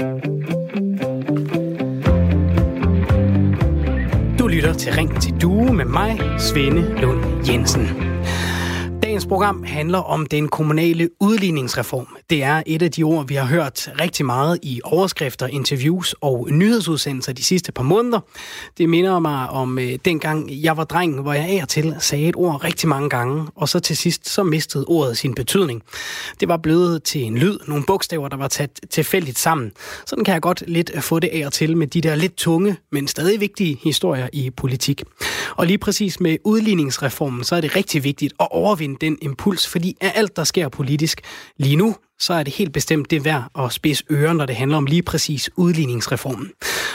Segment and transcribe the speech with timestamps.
[0.00, 0.06] Du
[4.46, 7.88] lytter til Ring til Due med mig, Svende Lund Jensen.
[9.10, 12.16] Dagens program handler om den kommunale udligningsreform.
[12.30, 16.48] Det er et af de ord, vi har hørt rigtig meget i overskrifter, interviews og
[16.50, 18.20] nyhedsudsendelser de sidste par måneder.
[18.78, 22.28] Det minder mig om øh, dengang jeg var dreng, hvor jeg af og til sagde
[22.28, 25.82] et ord rigtig mange gange, og så til sidst så mistede ordet sin betydning.
[26.40, 29.72] Det var blevet til en lyd, nogle bogstaver, der var taget tilfældigt sammen.
[30.06, 32.76] Sådan kan jeg godt lidt få det af og til med de der lidt tunge,
[32.92, 35.02] men stadig vigtige historier i politik.
[35.56, 39.96] Og lige præcis med udligningsreformen, så er det rigtig vigtigt at overvinde den impuls, fordi
[40.00, 41.20] af alt, der sker politisk
[41.56, 44.76] lige nu, så er det helt bestemt det værd at spidse ører, når det handler
[44.76, 46.50] om lige præcis udligningsreformen.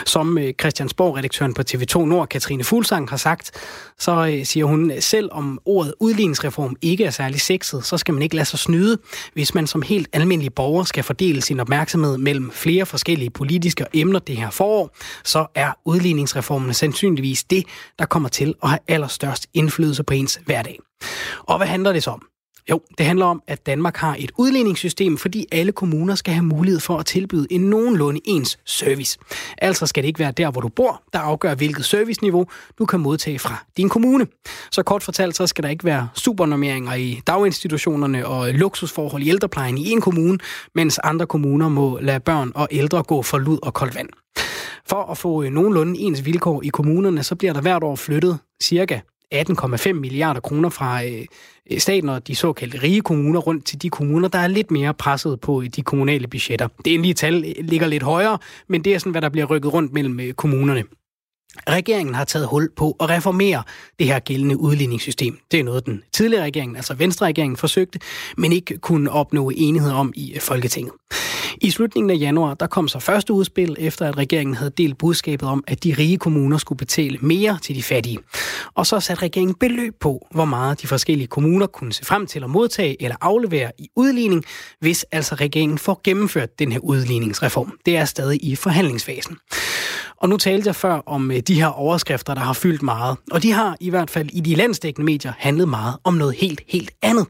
[0.06, 3.50] Som øh, Christiansborg-redaktøren på TV2 Nord, Katrine Fuglsang, har sagt,
[3.98, 8.22] så øh, siger hun, selv om ordet udligningsreform ikke er særlig sexet, så skal man
[8.22, 8.98] ikke lade sig snyde,
[9.32, 14.18] hvis man som helt almindelig borger skal fordele sin opmærksomhed mellem flere forskellige politiske emner
[14.18, 17.64] det her forår, så er udligningsreformen sandsynligvis det,
[17.98, 20.78] der kommer til at have allerstørst indflydelse på ens hverdag.
[21.38, 22.22] Og hvad handler det så om?
[22.70, 26.80] Jo, det handler om, at Danmark har et udligningssystem, fordi alle kommuner skal have mulighed
[26.80, 29.18] for at tilbyde en nogenlunde ens service.
[29.58, 32.46] Altså skal det ikke være der, hvor du bor, der afgør, hvilket serviceniveau
[32.78, 34.26] du kan modtage fra din kommune.
[34.70, 39.78] Så kort fortalt, så skal der ikke være supernormeringer i daginstitutionerne og luksusforhold i ældreplejen
[39.78, 40.38] i en kommune,
[40.74, 44.08] mens andre kommuner må lade børn og ældre gå for lud og koldt vand.
[44.88, 48.38] For at få øh, nogenlunde ens vilkår i kommunerne, så bliver der hvert år flyttet
[48.62, 49.00] cirka
[49.34, 51.24] 18,5 milliarder kroner fra øh,
[51.70, 54.94] Øh, staten og de såkaldte rige kommuner rundt til de kommuner, der er lidt mere
[54.94, 56.68] presset på de kommunale budgetter.
[56.84, 59.92] Det endelige tal ligger lidt højere, men det er sådan, hvad der bliver rykket rundt
[59.92, 60.84] mellem øh, kommunerne.
[61.68, 63.62] Regeringen har taget hul på at reformere
[63.98, 65.38] det her gældende udligningssystem.
[65.50, 67.98] Det er noget, den tidligere regering, altså Venstre-regeringen, forsøgte,
[68.36, 70.92] men ikke kunne opnå enighed om i Folketinget.
[71.60, 75.48] I slutningen af januar, der kom så første udspil, efter at regeringen havde delt budskabet
[75.48, 78.18] om, at de rige kommuner skulle betale mere til de fattige.
[78.74, 82.44] Og så satte regeringen beløb på, hvor meget de forskellige kommuner kunne se frem til
[82.44, 84.44] at modtage eller aflevere i udligning,
[84.80, 87.72] hvis altså regeringen får gennemført den her udligningsreform.
[87.86, 89.36] Det er stadig i forhandlingsfasen.
[90.20, 93.16] Og nu talte jeg før om øh, de her overskrifter, der har fyldt meget.
[93.30, 96.60] Og de har i hvert fald i de landsdækkende medier handlet meget om noget helt,
[96.68, 97.26] helt andet.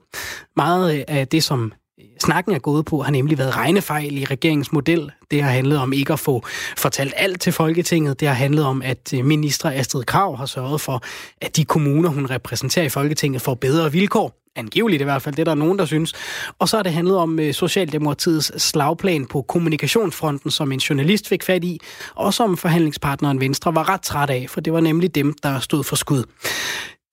[0.57, 4.25] Meget øh, af det, som øh, snakken er gået på, har nemlig været regnefejl i
[4.25, 5.11] regeringens model.
[5.31, 6.43] Det har handlet om ikke at få
[6.77, 8.21] fortalt alt til Folketinget.
[8.21, 11.03] Det har handlet om, at minister Astrid Krav har sørget for,
[11.41, 14.46] at de kommuner, hun repræsenterer i Folketinget, får bedre vilkår.
[14.57, 16.13] Angiveligt i hvert fald, det er der nogen, der synes.
[16.59, 21.43] Og så har det handlet om øh, Socialdemokratiets slagplan på kommunikationsfronten, som en journalist fik
[21.43, 21.81] fat i,
[22.15, 25.85] og som forhandlingspartneren Venstre var ret træt af, for det var nemlig dem, der stod
[25.85, 26.25] for skud.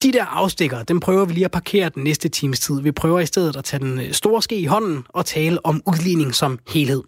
[0.04, 2.82] De der afstikker, dem prøver vi lige at parkere den næste times tid.
[2.82, 5.82] Vi prøver i stedet at tage den øh, store ske i hånden og tale om
[5.88, 7.04] udligning som helhed.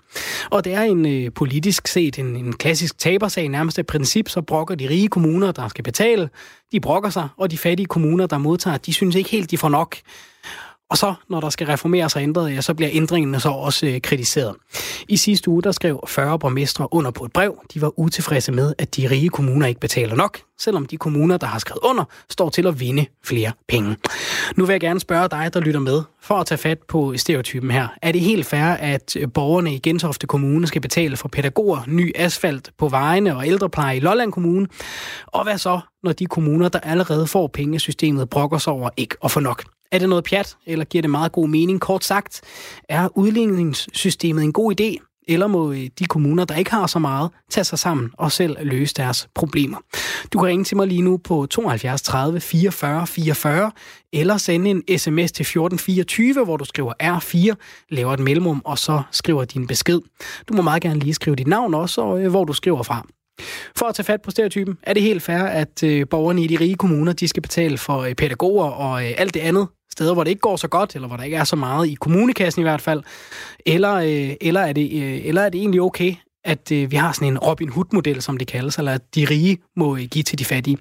[0.51, 4.41] Og det er en øh, politisk set en, en klassisk tabersag, nærmest af princip, så
[4.41, 6.29] brokker de rige kommuner, der skal betale,
[6.72, 9.69] de brokker sig, og de fattige kommuner, der modtager, de synes ikke helt, de får
[9.69, 9.97] nok.
[10.90, 14.01] Og så, når der skal reformeres og ændres, ja, så bliver ændringerne så også øh,
[14.01, 14.56] kritiseret.
[15.09, 17.59] I sidste uge, der skrev 40 borgmestre under på et brev.
[17.73, 21.47] De var utilfredse med, at de rige kommuner ikke betaler nok, selvom de kommuner, der
[21.47, 23.96] har skrevet under, står til at vinde flere penge.
[24.56, 27.72] Nu vil jeg gerne spørge dig, der lytter med, for at tage fat på stereotypen
[27.72, 27.88] her.
[28.02, 32.12] Er det helt fair, at øh, borgerne i Gentofte Kommune skal betale for pædagoger, ny
[32.16, 34.67] asfalt på vejene og ældrepleje i Lolland Kommune?
[35.28, 39.16] Og hvad så, når de kommuner, der allerede får penge systemet, brokker sig over ikke
[39.23, 39.74] at få nok?
[39.91, 41.81] Er det noget pjat, eller giver det meget god mening?
[41.81, 42.41] Kort sagt,
[42.90, 47.31] er udligningssystemet en god idé, eller må øh, de kommuner, der ikke har så meget,
[47.50, 49.78] tage sig sammen og selv løse deres problemer.
[50.34, 53.72] Du kan ringe til mig lige nu på 72 30 44 44,
[54.13, 57.56] eller sende en sms til 1424, hvor du skriver R4,
[57.90, 60.00] laver et mellemrum, og så skriver din besked.
[60.47, 63.07] Du må meget gerne lige skrive dit navn også, og øh, hvor du skriver fra.
[63.75, 66.59] For at tage fat på stereotypen, er det helt fair, at øh, borgerne i de
[66.59, 70.23] rige kommuner, de skal betale for øh, pædagoger og øh, alt det andet, steder, hvor
[70.23, 72.63] det ikke går så godt, eller hvor der ikke er så meget i kommunekassen i
[72.63, 73.03] hvert fald,
[73.66, 76.16] eller, øh, eller, er, det, øh, eller er det egentlig okay,
[76.46, 79.58] at øh, vi har sådan en Robin Hood-model, som det kaldes, eller at de rige
[79.76, 80.78] må øh, give til de fattige.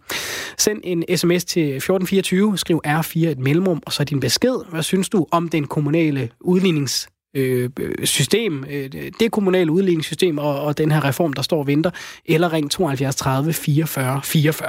[0.58, 4.70] Send en sms til 1424, skriv R4 et mellemrum, og så din besked.
[4.70, 7.70] Hvad synes du om den kommunale udlignings øh,
[8.04, 8.90] system, øh,
[9.20, 11.90] det kommunale udligningssystem og, og den her reform, der står og venter,
[12.26, 14.68] eller ring 72 30 44 44.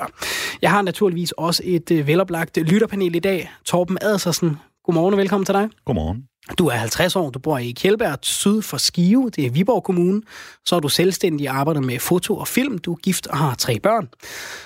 [0.61, 3.51] Jeg har naturligvis også et øh, veloplagt lytterpanel i dag.
[3.65, 5.69] Torben Adsersen, godmorgen og velkommen til dig.
[5.85, 6.23] Godmorgen.
[6.57, 10.21] Du er 50 år, du bor i Kjeldberg, syd for Skive, det er Viborg Kommune.
[10.65, 12.77] Så er du selvstændig og arbejder med foto og film.
[12.77, 14.09] Du er gift og har tre børn.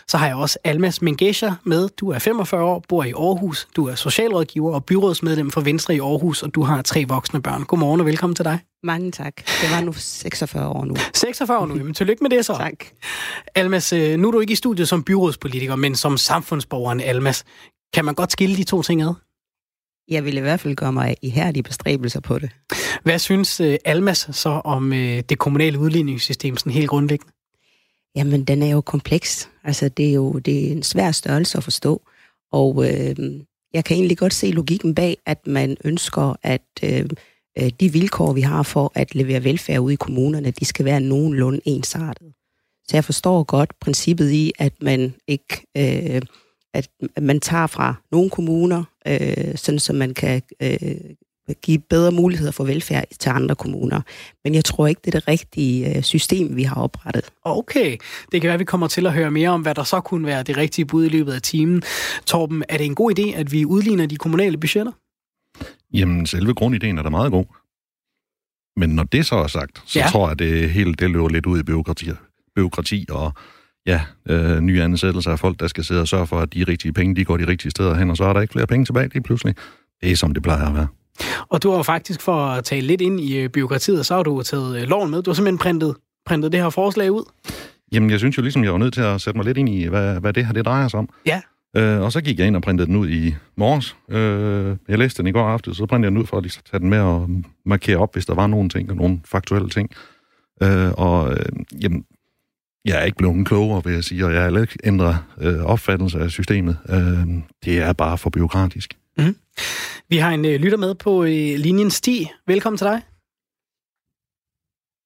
[0.07, 1.89] Så har jeg også Almas Mengesha med.
[1.89, 3.68] Du er 45 år, bor i Aarhus.
[3.75, 7.63] Du er socialrådgiver og byrådsmedlem for Venstre i Aarhus, og du har tre voksne børn.
[7.63, 8.60] Godmorgen og velkommen til dig.
[8.83, 9.36] Mange tak.
[9.36, 10.95] Det var nu 46 år nu.
[11.13, 12.57] 46 år nu, men tillykke med det så.
[12.57, 12.86] Tak.
[13.56, 17.45] Almas, øh, nu er du ikke i studiet som byrådspolitiker, men som samfundsborgeren Almas.
[17.94, 19.13] Kan man godt skille de to ting ad?
[20.09, 22.50] Jeg vil i hvert fald gøre mig ihærdige bestræbelser på det.
[23.03, 27.33] Hvad synes øh, Almas så om øh, det kommunale udligningssystem sådan helt grundlæggende?
[28.15, 29.50] Jamen, den er jo kompleks.
[29.63, 32.01] Altså, det er jo det er en svær størrelse at forstå.
[32.51, 33.15] Og øh,
[33.73, 37.09] jeg kan egentlig godt se logikken bag, at man ønsker, at øh,
[37.59, 41.00] øh, de vilkår, vi har for at levere velfærd ude i kommunerne, de skal være
[41.01, 42.33] nogenlunde ensartet.
[42.88, 45.65] Så jeg forstår godt princippet i, at man ikke...
[45.77, 46.21] Øh,
[46.73, 46.89] at
[47.21, 50.80] man tager fra nogle kommuner, øh, sådan så man kan øh,
[51.62, 54.01] give bedre muligheder for velfærd til andre kommuner.
[54.44, 57.30] Men jeg tror ikke, det er det rigtige øh, system, vi har oprettet.
[57.44, 57.98] Okay,
[58.31, 60.25] det kan være, at vi kommer til at høre mere om, hvad der så kunne
[60.25, 61.81] være det rigtige bud i løbet af timen.
[62.25, 64.92] Torben, er det en god idé, at vi udligner de kommunale budgetter?
[65.94, 67.46] Jamen, selve grundideen er da meget god.
[68.80, 70.07] Men når det så er sagt, så ja.
[70.12, 72.06] tror jeg, at det hele det løber lidt ud i byråkrati,
[72.56, 73.34] byråkrati og
[73.85, 76.93] ja, øh, nye ansættelser af folk, der skal sidde og sørge for, at de rigtige
[76.93, 79.09] penge, de går de rigtige steder hen, og så er der ikke flere penge tilbage
[79.13, 79.55] lige pludselig.
[80.01, 80.87] Det er som det plejer at være.
[81.49, 84.41] Og du har faktisk, for at tale lidt ind i øh, byråkratiet, så har du
[84.41, 85.21] taget øh, loven med.
[85.21, 85.95] Du har simpelthen printet,
[86.25, 87.23] printet det her forslag ud.
[87.91, 89.87] Jamen, jeg synes jo ligesom, jeg var nødt til at sætte mig lidt ind i,
[89.87, 91.09] hvad, hvad det her det drejer sig om.
[91.25, 91.41] Ja.
[91.75, 93.95] Øh, og så gik jeg ind og printede den ud i morges.
[94.09, 96.61] Øh, jeg læste den i går aften, så printede jeg den ud for at lige
[96.71, 97.29] tage den med og
[97.65, 99.89] markere op, hvis der var nogle ting og nogle faktuelle ting.
[100.63, 101.45] Øh, og øh,
[101.81, 102.03] jamen,
[102.85, 105.63] jeg er ikke blevet klogere, vil jeg sige, og jeg har heller ikke ændret øh,
[105.63, 106.77] opfattelse af systemet.
[106.89, 107.27] Øh,
[107.65, 108.97] det er bare for byråkratisk.
[109.17, 109.23] Mm.
[109.23, 109.35] Mm-hmm.
[110.09, 112.29] Vi har en øh, lytter med på øh, linjen Sti.
[112.47, 113.01] Velkommen til dig.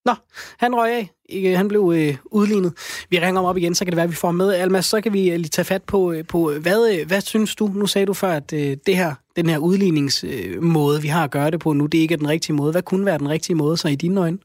[0.06, 0.14] Nå,
[0.60, 1.10] han røg af.
[1.30, 2.74] Ikke, øh, han blev øh, udlignet.
[3.10, 4.54] Vi ringer om op igen, så kan det være, at vi får med.
[4.54, 7.22] Almas, så kan vi øh, lige tage fat på, øh, på øh, hvad, øh, hvad
[7.22, 7.68] synes du?
[7.68, 11.32] Nu sagde du før, at øh, det her, den her udligningsmåde, øh, vi har at
[11.32, 12.72] gøre det på nu, det ikke er den rigtige måde.
[12.72, 14.38] Hvad kunne være den rigtige måde, så i dine øjne?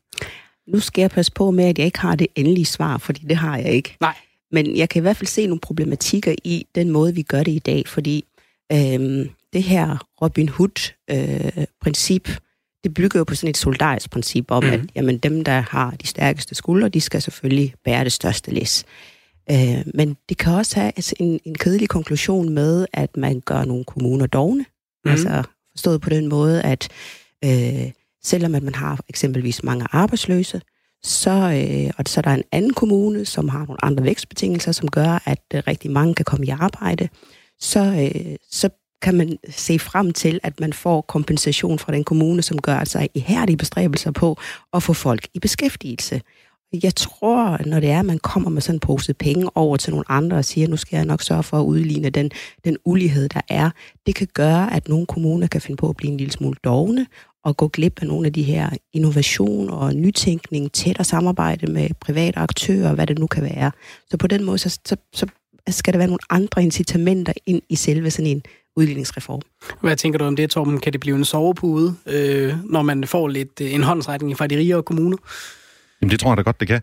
[0.72, 3.36] Nu skal jeg passe på med, at jeg ikke har det endelige svar, fordi det
[3.36, 3.96] har jeg ikke.
[4.00, 4.14] Nej.
[4.52, 7.52] Men jeg kan i hvert fald se nogle problematikker i den måde, vi gør det
[7.52, 8.24] i dag, fordi
[8.72, 12.36] øhm, det her Robin Hood-princip, øh,
[12.84, 14.70] det bygger jo på sådan et solidarisk princip om, mm.
[14.70, 18.84] at jamen, dem, der har de stærkeste skuldre, de skal selvfølgelig bære det største læs.
[19.50, 23.64] Øh, men det kan også have altså, en, en kedelig konklusion med, at man gør
[23.64, 24.64] nogle kommuner dogne.
[25.04, 25.10] Mm.
[25.10, 26.88] Altså forstået på den måde, at
[27.44, 27.90] øh,
[28.28, 30.60] selvom at man har eksempelvis mange arbejdsløse,
[31.02, 34.88] så, øh, og så er der en anden kommune, som har nogle andre vækstbetingelser, som
[34.88, 37.08] gør, at øh, rigtig mange kan komme i arbejde,
[37.60, 38.68] så, øh, så
[39.02, 43.08] kan man se frem til, at man får kompensation fra den kommune, som gør sig
[43.14, 44.36] ihærdige bestræbelser på
[44.72, 46.20] at få folk i beskæftigelse.
[46.82, 49.90] Jeg tror, når det er, at man kommer med sådan en pose penge over til
[49.90, 52.30] nogle andre og siger, nu skal jeg nok sørge for at udligne den,
[52.64, 53.70] den ulighed, der er,
[54.06, 57.06] det kan gøre, at nogle kommuner kan finde på at blive en lille smule dogne
[57.44, 62.38] og gå glip af nogle af de her innovation og nytænkning, tættere samarbejde med private
[62.38, 63.70] aktører, hvad det nu kan være.
[64.10, 65.26] Så på den måde, så, så, så
[65.68, 68.42] skal der være nogle andre incitamenter ind i selve sådan en
[68.76, 69.40] udligningsreform.
[69.80, 70.80] Hvad tænker du om det, Torben?
[70.80, 74.56] Kan det blive en sovepude, øh, når man får lidt øh, en håndsretning fra de
[74.56, 75.16] rigere kommuner?
[76.00, 76.80] Jamen, det tror jeg da godt, det kan.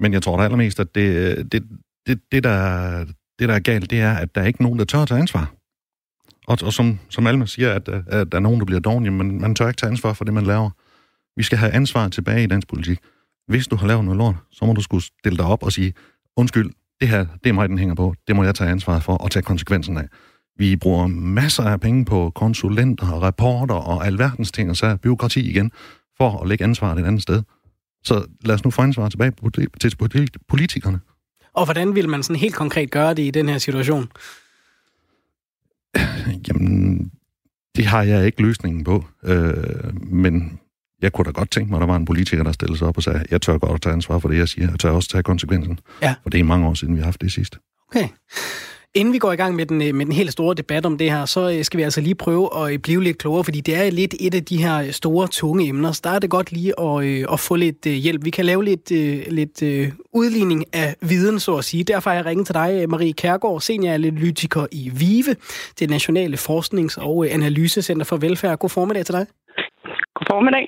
[0.00, 1.62] Men jeg tror da allermest, at det, det,
[2.06, 3.04] det, det, der,
[3.38, 5.20] det, der er galt, det er, at der er ikke nogen, der tør at tage
[5.20, 5.54] ansvar.
[6.50, 9.40] Og, og som, som Alma siger, at, at der er nogen, der bliver dårlige, men
[9.40, 10.70] man tør ikke tage ansvar for det, man laver.
[11.36, 12.98] Vi skal have ansvar tilbage i dansk politik.
[13.48, 15.94] Hvis du har lavet noget lort, så må du skulle stille dig op og sige,
[16.36, 18.14] undskyld, det her, det er mig, den hænger på.
[18.28, 20.08] Det må jeg tage ansvar for og tage konsekvensen af.
[20.56, 24.96] Vi bruger masser af penge på konsulenter og rapporter og alverdens ting, og så er
[24.96, 25.72] byråkrati igen,
[26.16, 27.42] for at lægge ansvaret et andet sted.
[28.04, 29.32] Så lad os nu få ansvar tilbage
[29.80, 29.96] til
[30.48, 31.00] politikerne.
[31.54, 34.08] Og hvordan vil man sådan helt konkret gøre det i den her situation?
[36.48, 37.10] Jamen,
[37.76, 39.04] det har jeg ikke løsningen på.
[39.24, 40.60] Øh, men
[41.02, 42.96] jeg kunne da godt tænke mig, at der var en politiker, der stillede sig op
[42.96, 44.70] og sagde, jeg tør godt at tage ansvar for det, jeg siger.
[44.70, 45.78] Jeg tør også tage konsekvensen.
[46.02, 46.14] Ja.
[46.22, 47.58] For det er mange år siden, vi har haft det sidst.
[47.88, 48.08] Okay.
[48.94, 51.10] Inden vi går i gang med den, øh, med den helt store debat om det
[51.10, 53.76] her, så øh, skal vi altså lige prøve at øh, blive lidt klogere, fordi det
[53.76, 55.92] er lidt et af de her store, tunge emner.
[55.92, 58.24] Så der er det godt lige at, at få lidt hjælp.
[58.24, 58.90] Vi kan lave lidt,
[59.32, 59.62] lidt
[60.12, 61.84] udligning af viden, så at sige.
[61.84, 65.36] Derfor har jeg ringet til dig, Marie Kærgaard, senioranalytiker i VIVE,
[65.78, 68.58] det Nationale Forsknings- og Analysecenter for Velfærd.
[68.58, 69.26] God formiddag til dig.
[70.14, 70.66] God formiddag.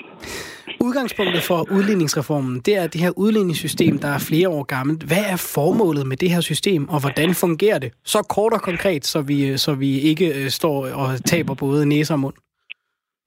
[0.87, 5.03] Udgangspunktet for udligningsreformen, det er det her udligningssystem, der er flere år gammelt.
[5.03, 7.93] Hvad er formålet med det her system, og hvordan fungerer det?
[8.05, 12.13] Så kort og konkret, så vi, så vi ikke øh, står og taber både næse
[12.15, 12.35] og mund.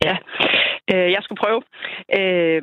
[0.03, 0.15] Ja,
[0.93, 1.61] Øh, jeg skal prøve.
[2.17, 2.61] Øh,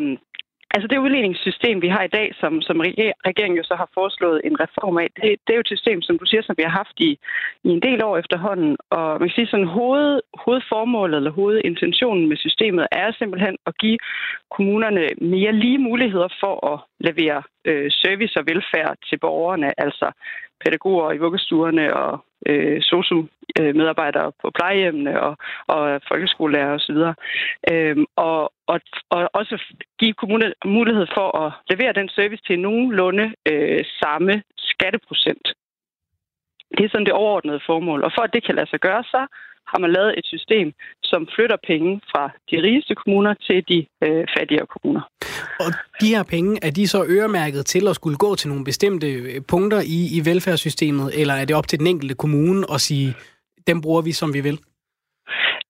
[0.74, 2.80] Altså det udligningssystem, vi har i dag, som, som
[3.28, 6.18] regeringen jo så har foreslået en reform af, det, det er jo et system, som
[6.18, 7.10] du siger, som vi har haft i,
[7.64, 8.76] i en del år efterhånden.
[8.90, 13.98] Og man kan sige sådan, hoved, hovedformålet eller hovedintentionen med systemet er simpelthen at give
[14.56, 20.06] kommunerne mere lige muligheder for at levere øh, service og velfærd til borgerne, altså
[20.64, 27.00] pædagoger i vuggestuerne og øh, sosu-medarbejdere på plejehjemmene og, og folkeskolelærer osv.
[27.72, 29.62] Øhm, og, og, og også
[30.00, 35.46] give kommuner mulighed for at levere den service til nogenlunde øh, samme skatteprocent.
[36.76, 38.04] Det er sådan det overordnede formål.
[38.04, 39.26] Og for at det kan lade sig gøre, så
[39.72, 44.24] har man lavet et system, som flytter penge fra de rigeste kommuner til de øh,
[44.36, 45.02] fattigere kommuner.
[45.64, 45.68] Og
[46.00, 49.40] de her penge, er de så øremærket til at skulle gå til nogle bestemte øh,
[49.52, 53.14] punkter i, i velfærdssystemet, eller er det op til den enkelte kommune at sige,
[53.66, 54.58] dem bruger vi, som vi vil?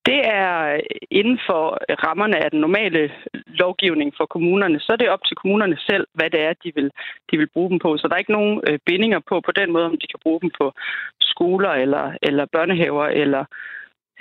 [0.07, 0.81] Det er
[1.11, 1.63] inden for
[2.07, 3.11] rammerne af den normale
[3.47, 4.81] lovgivning for kommunerne.
[4.81, 6.91] Så er det op til kommunerne selv, hvad det er, de vil,
[7.31, 7.97] de vil bruge dem på.
[7.97, 10.41] Så der er ikke nogen øh, bindinger på på den måde, om de kan bruge
[10.41, 10.73] dem på
[11.21, 13.45] skoler eller, eller børnehaver eller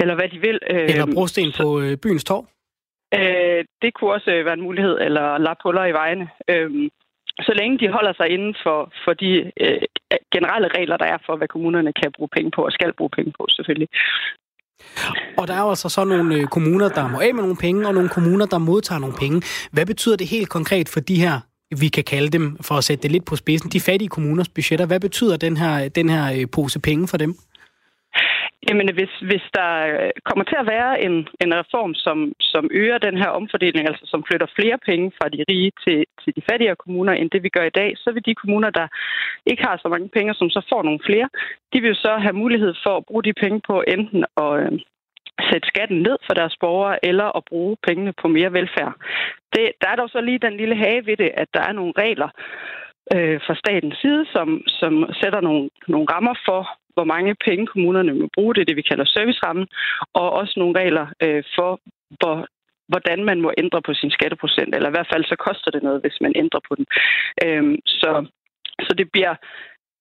[0.01, 0.59] eller hvad de vil.
[0.67, 2.45] Eller øhm, brosten på øh, byens torv?
[3.19, 6.25] Øh, det kunne også øh, være en mulighed, eller lappe huller i vejene.
[6.49, 6.89] Øh,
[7.47, 9.31] så længe de holder sig inden for, for de
[9.63, 9.81] øh,
[10.35, 13.31] generelle regler, der er for, hvad kommunerne kan bruge penge på og skal bruge penge
[13.39, 13.89] på, selvfølgelig.
[15.37, 17.87] Og der er jo altså så nogle øh, kommuner, der må af med nogle penge,
[17.87, 19.41] og nogle kommuner, der modtager nogle penge.
[19.71, 21.39] Hvad betyder det helt konkret for de her,
[21.79, 24.85] vi kan kalde dem, for at sætte det lidt på spidsen, de fattige kommuners budgetter?
[24.85, 27.35] Hvad betyder den her, den her øh, pose penge for dem?
[28.69, 32.97] Jamen, hvis, hvis der øh, kommer til at være en, en reform, som, som øger
[32.97, 36.75] den her omfordeling, altså som flytter flere penge fra de rige til, til de fattigere
[36.75, 38.87] kommuner, end det vi gør i dag, så vil de kommuner, der
[39.45, 41.29] ikke har så mange penge, som så får nogle flere,
[41.73, 44.71] de vil så have mulighed for at bruge de penge på enten at øh,
[45.49, 48.93] sætte skatten ned for deres borgere, eller at bruge pengene på mere velfærd.
[49.55, 51.93] Det, der er dog så lige den lille hage ved det, at der er nogle
[51.97, 52.29] regler,
[53.15, 56.61] øh, fra statens side, som, som sætter nogle, nogle rammer for,
[56.93, 58.53] hvor mange penge kommunerne må bruge.
[58.53, 59.67] Det er det, vi kalder servicerammen.
[60.13, 61.79] Og også nogle regler øh, for,
[62.19, 62.47] hvor,
[62.91, 64.75] hvordan man må ændre på sin skatteprocent.
[64.75, 66.85] Eller i hvert fald så koster det noget, hvis man ændrer på den.
[67.45, 68.11] Øhm, så,
[68.85, 69.35] så det bliver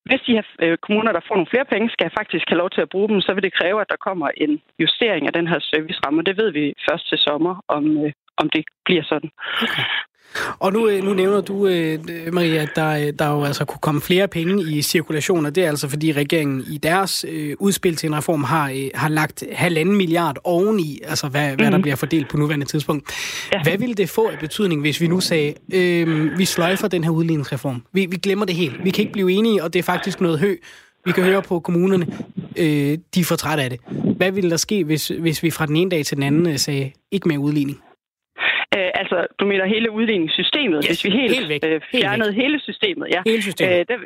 [0.08, 2.80] hvis de her øh, kommuner, der får nogle flere penge, skal faktisk have lov til
[2.80, 5.60] at bruge dem, så vil det kræve, at der kommer en justering af den her
[5.60, 6.22] serviceramme.
[6.22, 9.30] Det ved vi først til sommer, om, øh, om det bliver sådan.
[9.64, 9.84] Okay.
[10.58, 11.98] Og nu, øh, nu nævner du, øh,
[12.32, 15.68] Maria, at der, der jo altså kunne komme flere penge i cirkulation, og det er
[15.68, 19.96] altså fordi regeringen i deres øh, udspil til en reform har, øh, har lagt halvanden
[19.96, 21.56] milliard oveni, altså hvad, mm.
[21.56, 21.82] hvad der mhm.
[21.82, 23.10] bliver fordelt på nuværende tidspunkt.
[23.52, 23.62] Ja.
[23.62, 27.10] Hvad ville det få af betydning, hvis vi nu sagde, øh, vi sløjfer den her
[27.10, 27.82] udligningsreform?
[27.92, 28.84] Vi, vi glemmer det helt.
[28.84, 30.56] Vi kan ikke blive enige, og det er faktisk noget hø.
[31.04, 32.06] Vi kan høre på kommunerne,
[32.56, 33.80] øh, de er for trætte af det.
[34.16, 36.58] Hvad ville der ske, hvis, hvis vi fra den ene dag til den anden øh,
[36.58, 37.78] sagde, ikke mere udligning?
[38.76, 41.60] Øh, altså, du mener hele udligningssystemet, yes, hvis vi helt, helt væk.
[41.64, 43.06] Øh, fjernede helt hele systemet.
[43.14, 43.22] Ja.
[43.26, 43.72] Hele systemet.
[43.72, 43.96] Øh, det,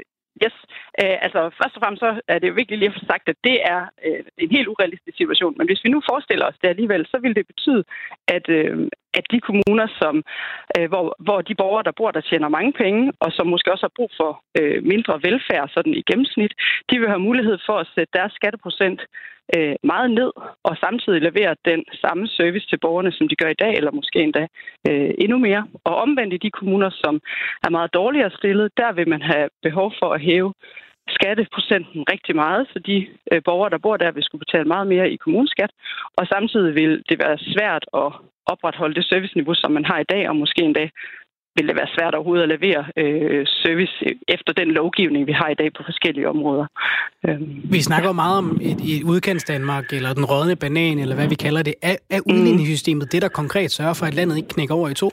[0.44, 0.56] yes.
[1.02, 3.38] Øh, altså, først og fremmest så er det jo vigtigt lige at få sagt, at
[3.48, 5.54] det er øh, en helt urealistisk situation.
[5.58, 7.82] Men hvis vi nu forestiller os det alligevel, så vil det betyde,
[8.36, 10.14] at, øh, at de kommuner, som,
[10.76, 13.86] øh, hvor, hvor de borgere, der bor der, tjener mange penge, og som måske også
[13.88, 16.52] har brug for øh, mindre velfærd sådan i gennemsnit,
[16.90, 19.00] de vil have mulighed for at sætte deres skatteprocent
[19.56, 20.30] øh, meget ned,
[20.62, 24.18] og samtidig levere den samme service til borgerne, som de gør i dag, eller måske
[24.18, 24.46] endda
[24.88, 25.66] øh, endnu mere.
[25.84, 27.20] Og omvendt i de kommuner, som
[27.66, 30.52] er meget dårligere stillet, der vil man have behov for at hæve
[31.08, 35.10] skatteprocenten rigtig meget, så de øh, borgere, der bor der, vil skulle betale meget mere
[35.10, 35.70] i kommuneskat,
[36.16, 38.12] og samtidig vil det være svært at
[38.46, 40.88] opretholde det serviceniveau, som man har i dag, og måske endda
[41.56, 43.94] vil det være svært overhovedet at levere øh, service
[44.28, 46.66] efter den lovgivning, vi har i dag på forskellige områder.
[47.28, 48.20] Øhm, vi snakker ja.
[48.22, 51.74] meget om et, et udkants Danmark, eller den rådne banan, eller hvad vi kalder det.
[51.82, 55.10] Er, er udligningssystemet det, der konkret sørger for, at landet ikke knækker over i to?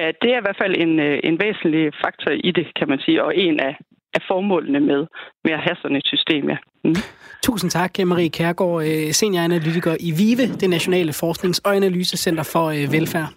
[0.00, 2.98] Ja, det er i hvert fald en, øh, en væsentlig faktor i det, kan man
[3.04, 3.74] sige, og en af,
[4.14, 5.06] af formålene med,
[5.44, 6.56] med at have sådan et system, ja.
[6.84, 6.94] Mm.
[7.42, 12.92] Tusind tak, Marie Kærgaard, øh, senioranalytiker i VIVE, det Nationale Forsknings- og Analysecenter for øh,
[12.92, 13.28] Velfærd.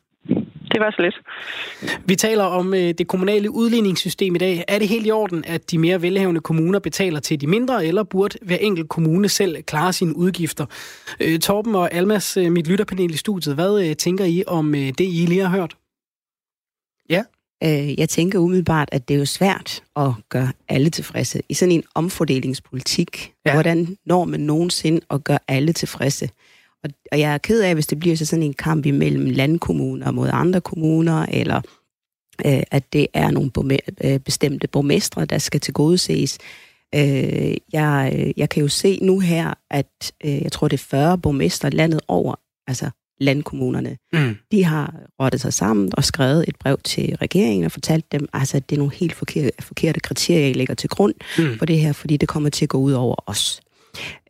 [0.71, 1.15] Det var så lidt.
[2.05, 4.63] Vi taler om det kommunale udligningssystem i dag.
[4.67, 8.03] Er det helt i orden, at de mere velhavende kommuner betaler til de mindre, eller
[8.03, 10.65] burde hver enkelt kommune selv klare sine udgifter?
[11.41, 15.57] Torben og Almas, mit lytterpanel i studiet, hvad tænker I om det, I lige har
[15.57, 15.75] hørt?
[17.09, 17.23] Ja.
[17.63, 21.41] Øh, jeg tænker umiddelbart, at det er jo svært at gøre alle tilfredse.
[21.49, 23.53] I sådan en omfordelingspolitik, ja.
[23.53, 26.29] hvordan når man nogensinde at gøre alle tilfredse?
[26.83, 30.11] Og, og jeg er ked af, hvis det bliver så sådan en kamp imellem landkommuner
[30.11, 31.61] mod andre kommuner, eller
[32.45, 33.51] øh, at det er nogle
[34.03, 36.37] øh, bestemte borgmestre, der skal tilgodeses.
[36.95, 41.17] Øh, jeg, jeg kan jo se nu her, at øh, jeg tror, det er 40
[41.17, 42.35] borgmestre landet over,
[42.67, 43.97] altså landkommunerne.
[44.13, 44.35] Mm.
[44.51, 48.57] De har rottet sig sammen og skrevet et brev til regeringen og fortalt dem, altså,
[48.57, 51.57] at det er nogle helt forkerte, forkerte kriterier, I lægger til grund mm.
[51.57, 53.61] for det her, fordi det kommer til at gå ud over os.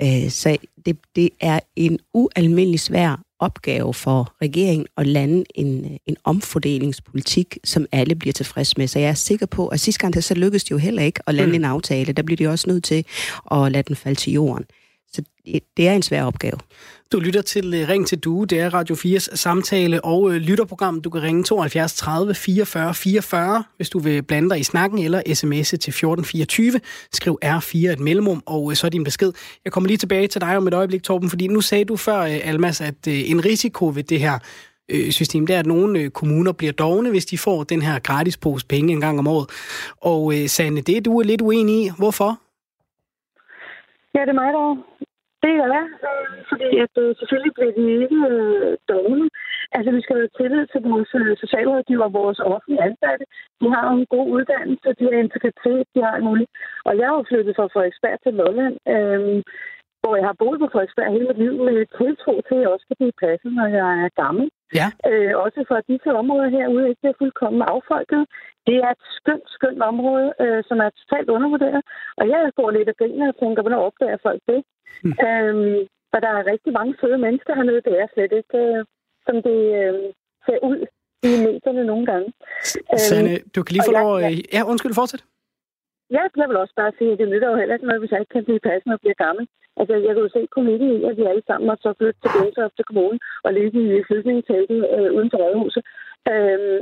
[0.01, 6.17] Øh, så det, det er en ualmindelig svær opgave for regeringen at lande en, en
[6.23, 8.87] omfordelingspolitik, som alle bliver tilfreds med.
[8.87, 11.35] Så jeg er sikker på, at sidste gang så lykkedes det jo heller ikke at
[11.35, 11.55] lande mm.
[11.55, 12.13] en aftale.
[12.13, 13.05] Der bliver de også nødt til
[13.51, 14.65] at lade den falde til jorden.
[15.13, 16.57] Så det, det er en svær opgave.
[17.11, 18.45] Du lytter til øh, Ring til Due.
[18.45, 21.01] Det er Radio 4's samtale- og øh, lytterprogram.
[21.01, 25.19] Du kan ringe 72 30 44 44, hvis du vil blande dig i snakken, eller
[25.19, 26.79] sms'e til 1424.
[27.11, 29.31] Skriv R4 et mellemrum, og øh, så er din besked.
[29.65, 32.21] Jeg kommer lige tilbage til dig om et øjeblik, Torben, fordi nu sagde du før,
[32.21, 34.39] Almas, at en risiko ved det her
[35.11, 38.65] system, det er, at nogle kommuner bliver dogne, hvis de får den her gratis pose
[38.65, 39.49] penge en gang om året.
[40.01, 41.91] Og Sande, det er du er lidt uenig i.
[41.97, 42.39] Hvorfor?
[44.15, 44.83] Ja, det er mig, der
[45.43, 45.85] det er jeg,
[46.51, 49.27] fordi at øh, selvfølgelig bliver de ikke øh, dogne.
[49.75, 53.25] Altså, vi skal have tillid til vores øh, socialrådgiver, vores offentlige ansatte.
[53.61, 56.51] De har en god uddannelse, de har integritet, de har muligt.
[56.87, 59.37] Og jeg har flyttet fra Frederiksberg til Lolland, øh,
[60.01, 62.85] hvor jeg har boet på Frederiksberg hele mit liv med tiltro til, at jeg også
[62.85, 64.45] skal blive passet, når jeg er gammel.
[64.79, 64.87] Ja.
[65.09, 68.23] Øh, også for at disse områder herude ikke er fuldkommen affolket.
[68.67, 71.81] Det er et skønt, skønt område, øh, som er totalt undervurderet.
[72.19, 74.59] Og jeg går lidt af griner og tænker, hvornår opdager folk det?
[75.03, 75.15] Mm.
[75.25, 75.79] Øhm,
[76.11, 77.85] for der er rigtig mange søde mennesker hernede.
[77.87, 78.85] Det er slet ikke, øh,
[79.25, 79.93] som det øh,
[80.45, 80.79] ser ud
[81.29, 82.29] i medierne nogle gange.
[83.07, 84.23] Sanne, øhm, du kan lige få lov at...
[84.23, 85.23] Ja, ja, undskyld, fortsæt.
[86.15, 88.19] Ja, jeg vil også bare sige, at det nytter jo heller ikke noget, hvis jeg
[88.19, 89.43] ikke kan blive passende og blive gammel.
[89.79, 92.31] Altså, jeg kan jo se komikket i, at vi alle sammen har så flyttet til
[92.35, 95.83] Gentofte til kommunen og ligge i flygtningeteltet øh, uden for rådhuset.
[96.31, 96.79] Øhm,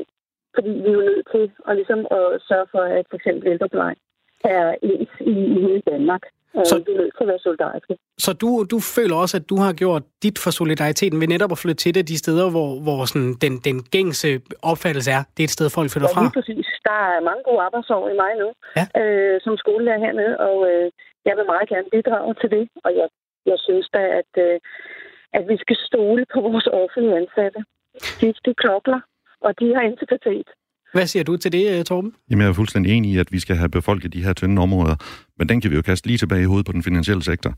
[0.55, 3.95] fordi vi er jo nødt til at, ligesom, at sørge for, at for eksempel ældrepleje
[4.43, 6.23] er ens i, i hele Danmark.
[6.69, 7.93] Så, vi er nødt til at være solidariske.
[8.25, 11.57] Så du, du føler også, at du har gjort dit for solidariteten ved netop at
[11.57, 14.29] flytte til det de steder, hvor, hvor sådan den, den gængse
[14.71, 16.23] opfattelse er, det er et sted, folk flytter fra?
[16.23, 16.67] Ja, præcis.
[16.89, 18.85] Der er mange gode arbejdsår i mig nu, ja.
[19.01, 20.85] øh, som skolelærer hernede, og øh,
[21.27, 22.63] jeg vil meget gerne bidrage til det.
[22.85, 23.07] Og jeg,
[23.45, 24.59] jeg synes da, at, øh,
[25.37, 27.59] at vi skal stole på vores offentlige ansatte.
[28.21, 28.99] De, de klokler,
[29.41, 30.47] og de har integritet.
[30.93, 32.13] Hvad siger du til det, øh, Torben?
[32.29, 34.95] Jamen, jeg er fuldstændig enig i, at vi skal have befolket de her tynde områder,
[35.37, 37.53] men den kan vi jo kaste lige tilbage i hovedet på den finansielle sektor.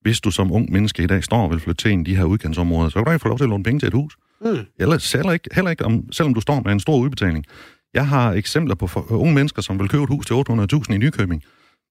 [0.00, 2.16] Hvis du som ung menneske i dag står og vil flytte til en af de
[2.16, 4.16] her udkantsområder, så kan du ikke få lov til at låne penge til et hus.
[4.40, 4.46] Mm.
[4.78, 7.44] Eller, heller ikke, heller ikke om, selvom du står med en stor udbetaling.
[7.94, 10.98] Jeg har eksempler på for, unge mennesker, som vil købe et hus til 800.000 i
[10.98, 11.42] Nykøbing.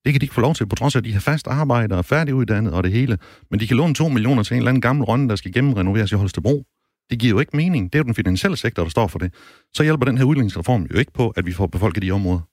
[0.06, 1.97] Det kan de ikke få lov til, på trods af, at de har fast arbejde
[1.97, 3.17] og færdiguddannet og det hele.
[3.51, 6.12] Men de kan låne 2 millioner til en eller anden gammel rønne, der skal gennemrenoveres
[6.12, 6.63] i Holstebro.
[7.12, 7.84] Det giver jo ikke mening.
[7.89, 9.30] Det er jo den finansielle sektor, der står for det.
[9.78, 12.43] Så hjælper den her udligningsreform jo ikke på, at vi får befolket de områder.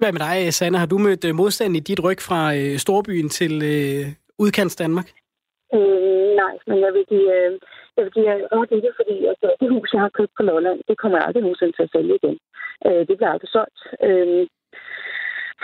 [0.00, 0.78] Hvad med dig, Sanne?
[0.82, 4.04] Har du mødt øh, modstand i dit ryg fra øh, storbyen til øh,
[4.44, 5.08] udkants Danmark?
[5.76, 7.50] Øh, nej, men jeg vil give, øh,
[7.96, 10.78] jeg vil give ret i det, fordi altså, det hus, jeg har købt på Lolland,
[10.88, 12.36] det kommer jeg aldrig nogensinde til at sælge igen.
[12.86, 13.78] Øh, det bliver aldrig solgt.
[14.08, 14.42] Øh,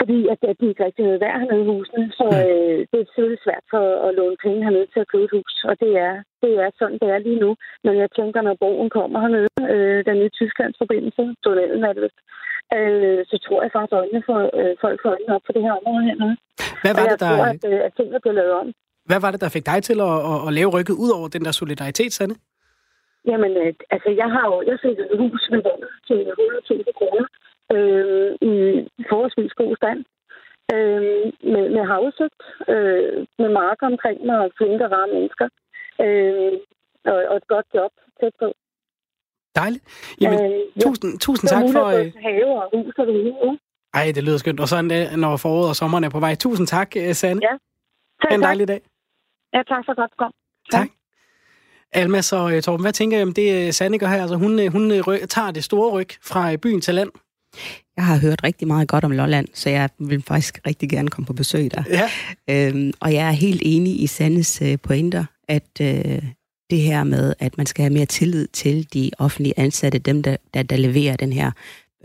[0.01, 2.05] fordi at, at de ikke rigtig noget værd hernede i husene.
[2.19, 5.35] Så øh, det er selvfølgelig svært for at låne penge hernede til at købe et
[5.37, 5.55] hus.
[5.71, 7.51] Og det er, det er sådan, det er lige nu.
[7.85, 12.03] Men jeg tænker, når broen kommer hernede, øh, den nye Tysklands forbindelse, tunnelen er det
[12.07, 12.21] vist,
[12.77, 15.75] øh, så tror jeg faktisk, øjnene for, øh, folk får øjnene op for det her
[15.81, 16.37] område hernede.
[16.83, 17.31] Hvad var og jeg det, der...
[17.31, 18.69] tror, at, øh, at tingene bliver lavet om.
[19.11, 21.43] Hvad var det, der fik dig til at, at, at lave rykket ud over den
[21.47, 22.37] der solidaritet, Sanne?
[23.31, 26.19] Jamen, øh, altså, jeg har jo jeg fik et hus med den til
[26.79, 27.27] 100.000 kroner
[27.77, 28.53] øh, i
[29.11, 30.01] forholdsvis god stand.
[30.75, 31.03] Øh,
[31.53, 32.41] med, med havudsigt,
[32.75, 35.49] øh, med marker omkring mig og flinke rare mennesker.
[36.05, 36.53] Øh,
[37.13, 38.49] og, og et godt job tæt på.
[39.57, 39.85] Dejligt.
[40.21, 41.19] Jamen, øh, tusind, ja.
[41.19, 41.87] tusind tak for...
[41.87, 42.13] Øh...
[42.27, 43.59] have og hus og det hele.
[43.95, 44.61] Ej, det lyder skønt.
[44.61, 46.35] Og sådan det, når foråret og sommeren er på vej.
[46.35, 47.41] Tusind tak, øh, Sanne.
[47.43, 47.55] Ja.
[48.23, 48.81] Tak, en dejlig dag.
[49.55, 50.33] Ja, tak for godt kom.
[50.71, 50.89] Tak.
[51.93, 54.21] Alma, så Torben, hvad tænker I om det, Sanne gør her?
[54.21, 54.91] Altså, hun, hun
[55.29, 57.11] tager det store ryg fra byen til land.
[57.97, 61.27] Jeg har hørt rigtig meget godt om Lolland, så jeg vil faktisk rigtig gerne komme
[61.27, 61.83] på besøg der.
[61.91, 62.11] Ja.
[62.51, 66.23] Øhm, og jeg er helt enig i Sandes øh, pointer, at øh,
[66.71, 70.37] det her med, at man skal have mere tillid til de offentlige ansatte, dem der,
[70.55, 71.51] der, der leverer den her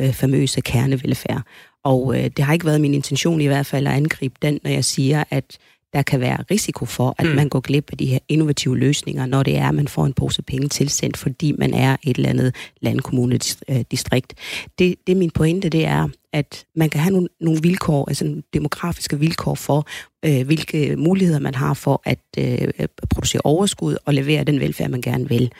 [0.01, 1.41] øh, famøse kernevelfærd.
[1.83, 4.71] Og øh, det har ikke været min intention i hvert fald at angribe den, når
[4.71, 5.57] jeg siger, at
[5.95, 7.35] der kan være risiko for, at mm.
[7.35, 10.13] man går glip af de her innovative løsninger, når det er, at man får en
[10.13, 14.33] pose penge tilsendt, fordi man er et eller andet landkommune-distrikt.
[14.79, 18.25] Det, det er min pointe, det er, at man kan have nogle, nogle vilkår, altså
[18.25, 19.87] nogle demografiske vilkår for,
[20.25, 25.01] øh, hvilke muligheder man har for at øh, producere overskud og levere den velfærd, man
[25.01, 25.51] gerne vil.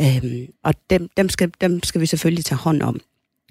[0.00, 3.00] Øhm, og dem, dem, skal, dem skal vi selvfølgelig tage hånd om.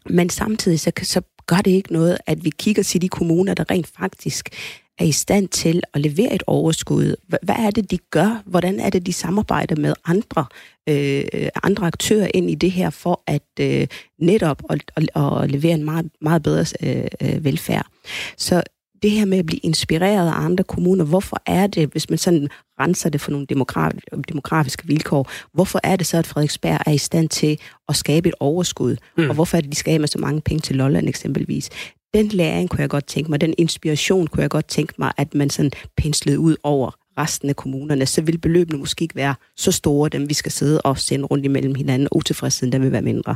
[0.10, 3.72] Men samtidig så, så gør det ikke noget, at vi kigger til de kommuner, der
[3.72, 4.50] rent faktisk
[4.98, 7.16] er i stand til at levere et overskud?
[7.28, 8.42] Hvad er det, de gør?
[8.46, 10.46] Hvordan er det, de samarbejder med andre,
[10.90, 11.24] øh,
[11.64, 13.88] andre aktører ind i det her for at øh,
[14.20, 17.86] netop at, at, at levere en meget, meget bedre øh, øh velfærd?
[18.38, 18.64] Så
[19.04, 22.48] det her med at blive inspireret af andre kommuner, hvorfor er det, hvis man sådan
[22.80, 23.46] renser det for nogle
[24.30, 28.36] demografiske vilkår, hvorfor er det så, at Frederiksberg er i stand til at skabe et
[28.40, 28.96] overskud?
[29.18, 29.30] Mm.
[29.30, 31.70] Og hvorfor er det, de skal med så mange penge til Lolland eksempelvis?
[32.14, 35.36] Den læring kunne jeg godt tænke mig, den inspiration kunne jeg godt tænke mig, at
[35.36, 39.72] man sådan penslede ud over resten af kommunerne, så vil beløbene måske ikke være så
[39.72, 43.02] store, dem vi skal sidde og sende rundt imellem hinanden, og utilfredsheden der vil være
[43.02, 43.36] mindre.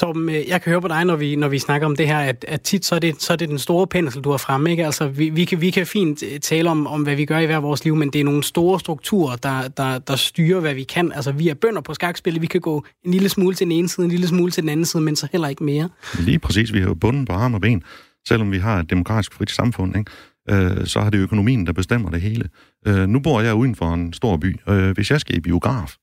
[0.00, 2.18] Torben, øh, jeg kan høre på dig, når vi, når vi snakker om det her,
[2.18, 4.70] at, at tit så er, det, så er det den store pensel, du har fremme.
[4.70, 4.84] Ikke?
[4.84, 7.46] Altså, vi, vi, kan, vi kan fint øh, tale om, om, hvad vi gør i
[7.46, 10.82] hver vores liv, men det er nogle store strukturer, der, der, der styrer, hvad vi
[10.82, 11.12] kan.
[11.12, 12.42] Altså, vi er bønder på skakspillet.
[12.42, 14.70] Vi kan gå en lille smule til den ene side, en lille smule til den
[14.70, 15.88] anden side, men så heller ikke mere.
[16.18, 16.72] Lige præcis.
[16.72, 17.82] Vi har jo bunden på arm og ben.
[18.28, 20.10] Selvom vi har et demokratisk frit samfund, ikke?
[20.50, 22.48] Øh, så har det økonomien, der bestemmer det hele.
[22.86, 24.60] Øh, nu bor jeg uden for en stor by.
[24.68, 25.94] Øh, hvis jeg skal i biograf,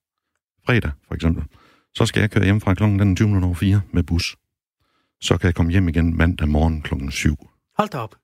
[0.65, 1.43] fredag for eksempel,
[1.95, 4.36] så skal jeg køre hjem fra klokken den 20.04 med bus.
[5.21, 7.36] Så kan jeg komme hjem igen mandag morgen klokken 7.
[7.77, 8.15] Hold da op.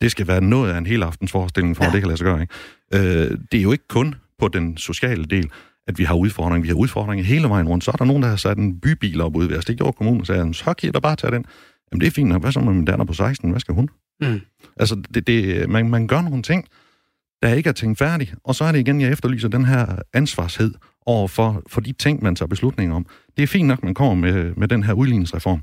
[0.00, 1.90] Det skal være noget af en hel aftens forestilling, for ja.
[1.90, 2.40] det kan lade sig gøre.
[2.40, 2.54] Ikke?
[2.94, 5.50] Øh, det er jo ikke kun på den sociale del,
[5.86, 6.62] at vi har udfordringer.
[6.62, 7.84] Vi har udfordringer hele vejen rundt.
[7.84, 9.64] Så er der nogen, der har sat en bybil op ude ved os.
[9.64, 11.44] Det gjorde kommunen, og sagde, så kan I da bare tage den.
[11.92, 12.40] Jamen det er fint.
[12.40, 13.50] Hvad så med min datter på 16?
[13.50, 13.88] Hvad skal hun?
[14.20, 14.40] Mm.
[14.76, 16.68] Altså, det, det, man, man gør nogle ting,
[17.42, 18.34] der ikke er tænkt færdig.
[18.44, 20.74] Og så er det igen, jeg efterlyser den her ansvarshed
[21.08, 23.06] over for, for de ting, man tager beslutninger om.
[23.36, 25.62] Det er fint nok, man kommer med, med den her udligningsreform,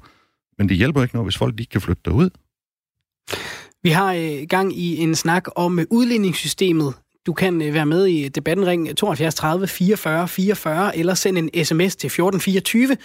[0.58, 2.30] men det hjælper ikke noget, hvis folk ikke kan flytte derud.
[3.84, 6.94] Vi har øh, gang i en snak om øh, udligningssystemet.
[7.26, 11.66] Du kan øh, være med i debatten ring 72 30 44 44 eller send en
[11.66, 12.98] sms til 1424.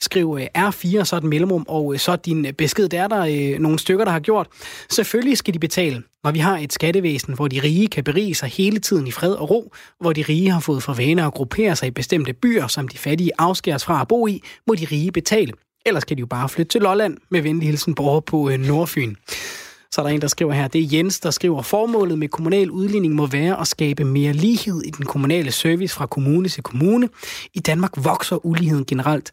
[0.00, 2.88] Skriv øh, R4, så et mellemrum, og øh, så din øh, besked.
[2.88, 4.48] Der er der nogle stykker, der har gjort.
[4.90, 8.48] Selvfølgelig skal de betale, når vi har et skattevæsen, hvor de rige kan berige sig
[8.48, 11.76] hele tiden i fred og ro, hvor de rige har fået for vane at gruppere
[11.76, 15.12] sig i bestemte byer, som de fattige afskæres fra at bo i, må de rige
[15.12, 15.52] betale.
[15.86, 19.14] Ellers kan de jo bare flytte til Lolland med venlig hilsen borger på Nordfyn.
[19.94, 22.70] Så er der en, der skriver her, det er Jens, der skriver, formålet med kommunal
[22.70, 27.08] udligning må være at skabe mere lighed i den kommunale service fra kommune til kommune.
[27.54, 29.30] I Danmark vokser uligheden generelt.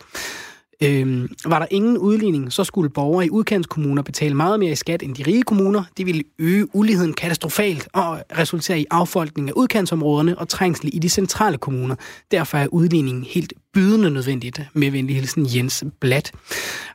[0.84, 5.04] Øhm, var der ingen udligning, så skulle borgere i udkantskommuner betale meget mere i skat
[5.04, 5.84] end de rige kommuner.
[5.98, 11.10] Det ville øge uligheden katastrofalt og resultere i affolkning af udkantsområderne og trængsel i de
[11.10, 11.96] centrale kommuner.
[12.32, 16.32] Derfor er udligningen helt bydende nødvendigt, med venlig hilsen Jens Blat.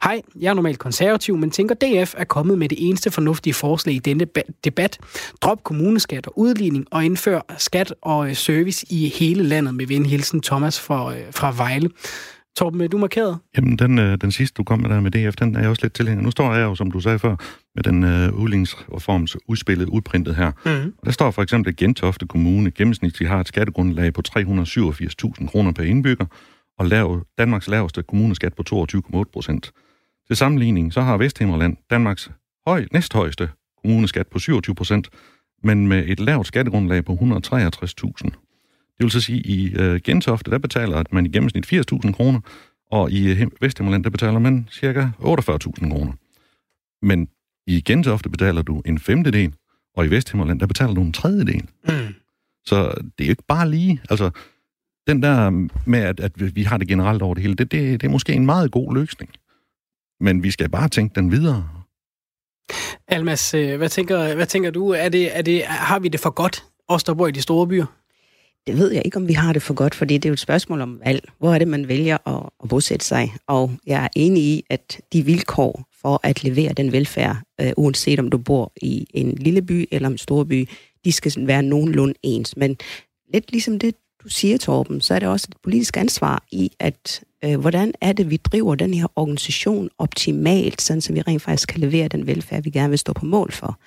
[0.02, 3.94] Hej, jeg er normalt konservativ, men tænker DF er kommet med det eneste fornuftige forslag
[3.94, 4.26] i denne
[4.64, 4.98] debat.
[5.40, 10.10] Drop kommuneskat og udligning og indfør skat og øh, service i hele landet med venlig
[10.10, 11.90] hilsen Thomas fra, øh, fra Vejle.
[12.56, 13.38] Torben, du markeret?
[13.56, 15.82] Jamen, den, øh, den sidste, du kom med der med DF, den er jeg også
[15.82, 16.22] lidt tilhænger.
[16.22, 17.36] Nu står jeg jo, som du sagde før,
[17.74, 20.52] med den øh, udligningsreforms udspillet udprintet her.
[20.64, 20.94] Mm.
[21.04, 25.82] Der står for eksempel, at Gentofte Kommune gennemsnitligt har et skattegrundlag på 387.000 kroner per
[25.82, 26.26] indbygger,
[26.78, 29.72] og lav, Danmarks laveste kommuneskat på 22,8 procent.
[30.26, 32.30] Til sammenligning, så har Vesthimmerland Danmarks
[32.66, 33.50] høj, næsthøjeste
[33.82, 35.08] kommuneskat på 27 procent,
[35.62, 38.45] men med et lavt skattegrundlag på 163.000.
[38.98, 42.40] Det vil så sige, at i øh, Gentofte, der betaler man i gennemsnit 80.000 kroner,
[42.90, 46.12] og i øh, Vesthimmerland, der betaler man cirka 48.000 kroner.
[47.02, 47.28] Men
[47.66, 49.54] i Gentofte betaler du en femtedel,
[49.96, 51.68] og i Vesthimmerland, der betaler du en tredjedel.
[51.88, 52.14] Mm.
[52.64, 54.30] Så det er jo ikke bare lige, altså,
[55.06, 55.50] den der
[55.86, 58.32] med, at, at vi har det generelt over det hele, det, det, det er måske
[58.32, 59.30] en meget god løsning.
[60.20, 61.68] Men vi skal bare tænke den videre.
[63.08, 64.90] Almas, øh, hvad tænker, hvad tænker du?
[64.90, 67.66] Er det, er det, har vi det for godt, os der bor i de store
[67.66, 67.86] byer?
[68.66, 70.38] Det ved jeg ikke, om vi har det for godt, fordi det er jo et
[70.38, 71.28] spørgsmål om valg.
[71.38, 73.34] Hvor er det, man vælger at, at bosætte sig?
[73.46, 78.18] Og jeg er enig i, at de vilkår for at levere den velfærd, øh, uanset
[78.18, 80.68] om du bor i en lille by eller en stor by,
[81.04, 82.56] de skal være nogenlunde ens.
[82.56, 82.76] Men
[83.34, 87.24] lidt ligesom det, du siger, Torben, så er det også et politisk ansvar i at
[87.54, 91.80] hvordan er det, vi driver den her organisation optimalt, sådan så vi rent faktisk kan
[91.80, 93.78] levere den velfærd, vi gerne vil stå på mål for.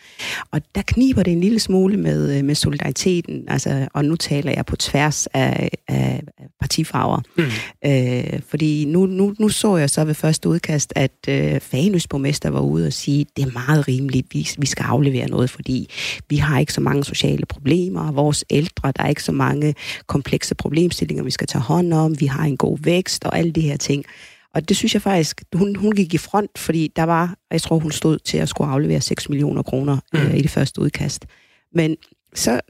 [0.52, 4.52] Og der kniber det en lille smule med, øh, med solidariteten, altså, og nu taler
[4.52, 6.24] jeg på tværs af, af
[6.60, 7.22] partifarver.
[7.38, 7.44] Mm.
[7.86, 12.50] Øh, fordi nu, nu, nu så jeg så ved første udkast, at øh, Fanøs borgmester
[12.50, 15.90] var ude og sige, det er meget rimeligt, vi, vi skal aflevere noget, fordi
[16.30, 19.76] vi har ikke så mange sociale problemer, vores ældre, der er ikke så mange
[20.08, 23.68] komplekse problemstillinger, vi skal tage hånd om, vi har en god vækst og alle de
[23.70, 24.06] her ting.
[24.54, 27.80] Og det synes jeg faktisk, hun, hun gik i front, fordi der var, jeg tror
[27.80, 30.20] hun stod til at skulle aflevere 6 millioner kroner mm.
[30.20, 31.26] øh, i det første udkast.
[31.74, 31.98] Men
[32.34, 32.62] så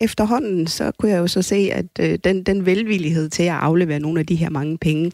[0.00, 4.00] efterhånden, så kunne jeg jo så se, at øh, den, den velvillighed til at aflevere
[4.00, 5.12] nogle af de her mange penge,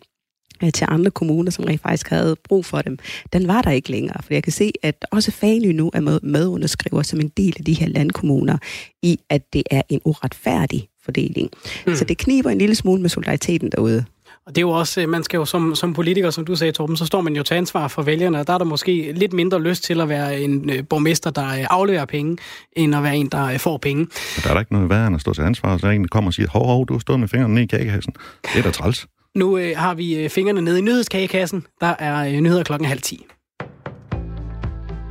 [0.63, 2.99] øh, til andre kommuner, som rent faktisk havde brug for dem,
[3.33, 4.23] den var der ikke længere.
[4.23, 7.65] For jeg kan se, at også Fanø nu er med, medunderskriver som en del af
[7.65, 8.59] de her landkommuner
[9.03, 11.51] i, at det er en uretfærdig fordeling.
[11.87, 11.95] Mm.
[11.95, 14.05] Så det kniber en lille smule med solidariteten derude.
[14.49, 16.73] Og det er jo også, øh, man skal jo som, som politiker, som du sagde,
[16.73, 19.33] Torben, så står man jo til ansvar for vælgerne, og der er der måske lidt
[19.33, 22.37] mindre lyst til at være en øh, borgmester, der øh, afleverer penge,
[22.73, 24.07] end at være en, der får penge.
[24.37, 26.03] Og der er der ikke noget værre end at stå til ansvar, så er en,
[26.03, 28.13] der kommer og siger, hov, hov, du har stået med fingrene ned i kagekassen.
[28.43, 29.07] Det er da træls.
[29.35, 31.65] Nu øh, har vi øh, fingrene nede i nyhedskagekassen.
[31.81, 33.27] Der er øh, nyheder klokken halv 10.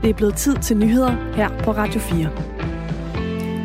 [0.02, 2.77] Det er blevet tid til nyheder her på Radio 4.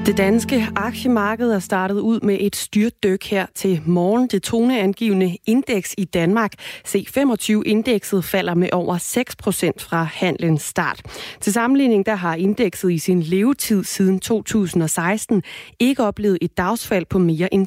[0.06, 4.28] Det danske aktiemarked er startet ud med et styrtdyk her til morgen.
[4.28, 6.52] Det toneangivende indeks i Danmark,
[6.88, 11.02] C25-indekset, falder med over 6 procent fra handlens start.
[11.40, 15.42] Til sammenligning der har indekset i sin levetid siden 2016
[15.80, 17.66] ikke oplevet et dagsfald på mere end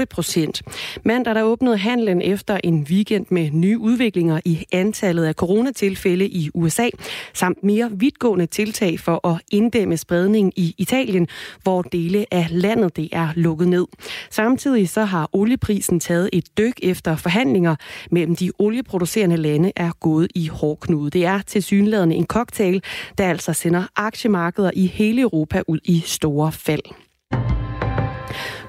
[0.00, 0.62] 3,8 procent.
[1.04, 6.50] Mandag der åbnede handlen efter en weekend med nye udviklinger i antallet af coronatilfælde i
[6.54, 6.88] USA,
[7.34, 11.28] samt mere vidtgående tiltag for at inddæmme spredning i Italien,
[11.62, 13.86] hvor dele af landet det er lukket ned.
[14.30, 17.76] Samtidig så har olieprisen taget et dyk efter forhandlinger
[18.10, 21.10] mellem de olieproducerende lande er gået i hårdknude.
[21.10, 22.82] Det er til synlædende en cocktail,
[23.18, 26.82] der altså sender aktiemarkeder i hele Europa ud i store fald.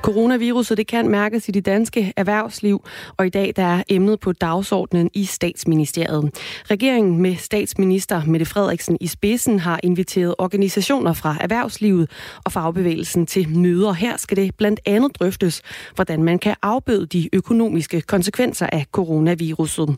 [0.03, 2.81] Coronaviruset det kan mærkes i det danske erhvervsliv,
[3.17, 6.23] og i dag der er emnet på dagsordenen i statsministeriet.
[6.71, 12.11] Regeringen med statsminister Mette Frederiksen i spidsen har inviteret organisationer fra erhvervslivet
[12.45, 13.93] og fagbevægelsen til møder.
[13.93, 15.61] Her skal det blandt andet drøftes,
[15.95, 19.89] hvordan man kan afbøde de økonomiske konsekvenser af coronaviruset.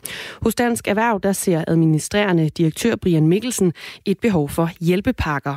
[0.42, 3.72] Hos Dansk Erhverv der ser administrerende direktør Brian Mikkelsen
[4.04, 5.54] et behov for hjælpepakker.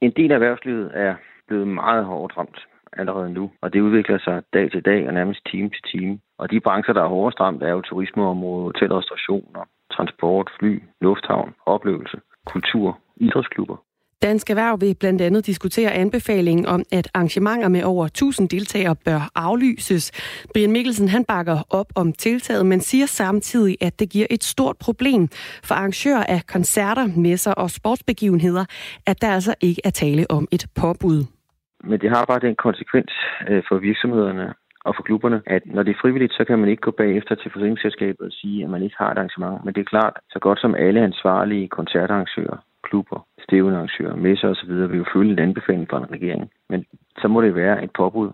[0.00, 1.14] En del af erhvervslivet er
[1.48, 5.40] blevet meget hårdt ramt allerede nu, og det udvikler sig dag til dag og nærmest
[5.50, 6.18] time til time.
[6.38, 11.54] Og de brancher, der er hårdest ramt, er jo turismeområdet, hotel, restaurationer, transport, fly, lufthavn,
[11.66, 13.76] oplevelse, kultur, idrætsklubber.
[14.22, 19.30] Dansk Erhverv vil blandt andet diskutere anbefalingen om, at arrangementer med over 1000 deltagere bør
[19.34, 20.12] aflyses.
[20.54, 24.76] Brian Mikkelsen han bakker op om tiltaget, men siger samtidig, at det giver et stort
[24.76, 25.28] problem
[25.64, 28.64] for arrangører af koncerter, messer og sportsbegivenheder,
[29.06, 31.39] at der altså ikke er tale om et påbud.
[31.80, 33.12] Men det har bare den konsekvens
[33.48, 36.80] øh, for virksomhederne og for klubberne, at når det er frivilligt, så kan man ikke
[36.80, 39.64] gå bagefter til forsikringsselskabet og sige, at man ikke har et arrangement.
[39.64, 44.70] Men det er klart, så godt som alle ansvarlige koncertarrangører, klubber, stævnearrangører, messer osv.
[44.90, 46.50] vil jo følge en anbefaling fra en regering.
[46.68, 46.84] Men
[47.20, 48.30] så må det være et påbud.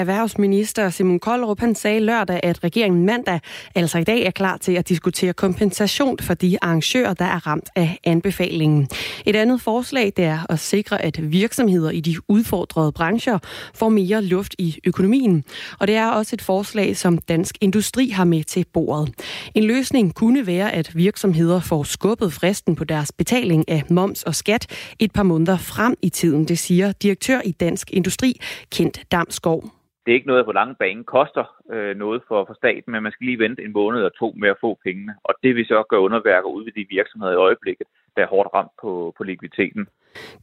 [0.00, 3.40] Erhvervsminister Simon Koldrup han sagde lørdag, at regeringen mandag,
[3.74, 7.68] altså i dag, er klar til at diskutere kompensation for de arrangører, der er ramt
[7.76, 8.88] af anbefalingen.
[9.26, 13.38] Et andet forslag det er at sikre, at virksomheder i de udfordrede brancher
[13.74, 15.44] får mere luft i økonomien.
[15.78, 19.14] Og det er også et forslag, som Dansk Industri har med til bordet.
[19.54, 24.34] En løsning kunne være, at virksomheder får skubbet fristen på deres betaling af moms og
[24.34, 24.66] skat
[24.98, 29.70] et par måneder frem i tiden, det siger direktør i Dansk Industri, Kent Damskov
[30.02, 33.12] det er ikke noget på lange bane koster øh, noget for, for staten, men man
[33.12, 35.14] skal lige vente en måned eller to med at få pengene.
[35.24, 37.86] Og det vil så gøre underværker ud ved de virksomheder i øjeblikket,
[38.16, 39.86] der er hårdt ramt på, på likviditeten.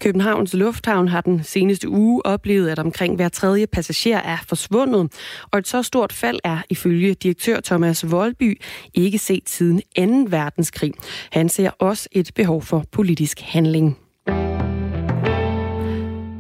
[0.04, 5.02] Københavns Lufthavn har den seneste uge oplevet, at omkring hver tredje passager er forsvundet,
[5.52, 8.62] og et så stort fald er ifølge direktør Thomas Voldby
[8.94, 9.82] ikke set siden
[10.28, 10.38] 2.
[10.38, 10.94] verdenskrig.
[11.32, 14.07] Han ser også et behov for politisk handling.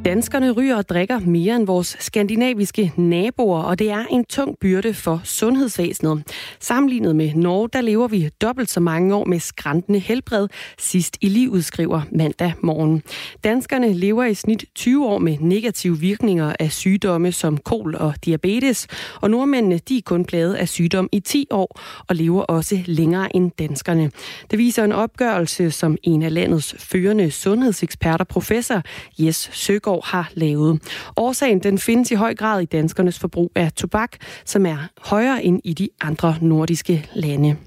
[0.08, 4.94] Danskerne ryger og drikker mere end vores skandinaviske naboer, og det er en tung byrde
[4.94, 6.24] for sundhedsvæsenet.
[6.60, 10.48] Sammenlignet med Norge, der lever vi dobbelt så mange år med skræntende helbred
[10.80, 13.04] sidst i livet, skriver mandag morgen.
[13.44, 18.88] Danskerne lever i snit 20 år med negative virkninger af sygdomme som kol og diabetes,
[19.22, 23.36] og nordmændene de er kun plaget af sygdom i 10 år og lever også længere
[23.36, 24.12] end danskerne.
[24.52, 28.82] Det viser en opgørelse, som en af landets førende sundhedseksperter, professor
[29.20, 30.82] Jes Søgaard har lavet.
[31.18, 34.12] Årsagen den findes i høj grad i danskernes forbrug af tobak,
[34.46, 37.58] som er højere end i de andre nordiske lande.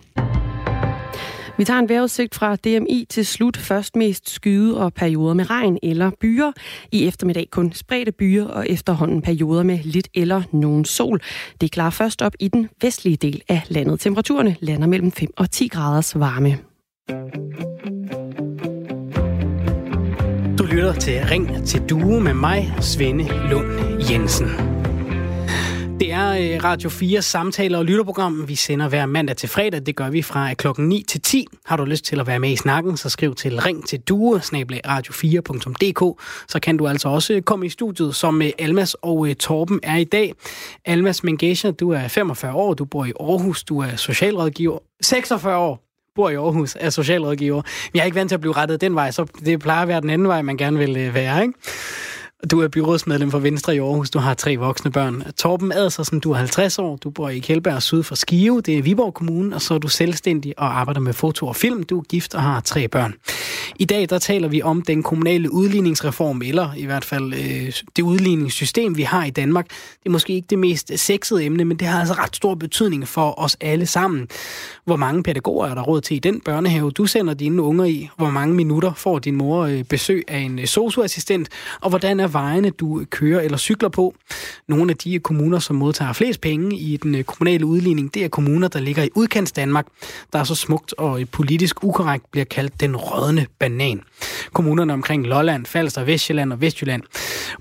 [1.60, 3.56] Vi tager en vejrudsigt fra DMI til slut.
[3.56, 6.52] Først mest skyde og perioder med regn eller byer.
[6.92, 11.20] I eftermiddag kun spredte byer og efterhånden perioder med lidt eller nogen sol.
[11.60, 14.00] Det er klar først op i den vestlige del af landet.
[14.00, 16.58] Temperaturerne lander mellem 5 og 10 graders varme.
[20.60, 23.66] Du lytter til Ring til Due med mig, Svende Lund
[24.10, 24.46] Jensen.
[26.00, 28.48] Det er øh, Radio 4 samtaler og lytterprogram.
[28.48, 29.86] Vi sender hver mandag til fredag.
[29.86, 31.46] Det gør vi fra øh, klokken 9 til 10.
[31.66, 34.38] Har du lyst til at være med i snakken, så skriv til ring til due,
[34.38, 36.22] radio4.dk.
[36.48, 40.04] Så kan du altså også komme i studiet, som øh, Almas og Torben er i
[40.04, 40.34] dag.
[40.84, 44.78] Almas Mengesha, du er 45 år, du bor i Aarhus, du er socialrådgiver.
[45.00, 45.89] 46 år,
[46.20, 47.62] bor i Aarhus, er socialrådgiver.
[47.94, 50.00] Jeg er ikke vant til at blive rettet den vej, så det plejer at være
[50.00, 51.54] den anden vej, man gerne vil øh, være, ikke?
[52.48, 54.10] Du er byrådsmedlem for Venstre i Aarhus.
[54.10, 55.22] Du har tre voksne børn.
[55.36, 56.96] Torben Adelsen, du er 50 år.
[56.96, 58.60] Du bor i Kjeldberg syd for Skive.
[58.60, 59.54] Det er Viborg Kommune.
[59.54, 61.82] Og så er du selvstændig og arbejder med foto og film.
[61.82, 63.14] Du er gift og har tre børn.
[63.76, 68.02] I dag der taler vi om den kommunale udligningsreform, eller i hvert fald øh, det
[68.02, 69.68] udligningssystem, vi har i Danmark.
[69.68, 73.08] Det er måske ikke det mest sexede emne, men det har altså ret stor betydning
[73.08, 74.28] for os alle sammen.
[74.84, 78.08] Hvor mange pædagoger er der råd til i den børnehave, du sender dine unger i?
[78.16, 81.48] Hvor mange minutter får din mor øh, besøg af en øh, socioassistent?
[81.80, 84.14] Og hvordan er vejene, du kører eller cykler på.
[84.68, 88.28] Nogle af de kommuner, som modtager flest penge i den øh, kommunale udligning, det er
[88.28, 89.86] kommuner, der ligger i udkants Danmark,
[90.32, 94.00] der er så smukt og politisk ukorrekt bliver kaldt den rødne banan.
[94.52, 97.02] Kommunerne omkring Lolland, Falster, Vestjylland og Vestjylland.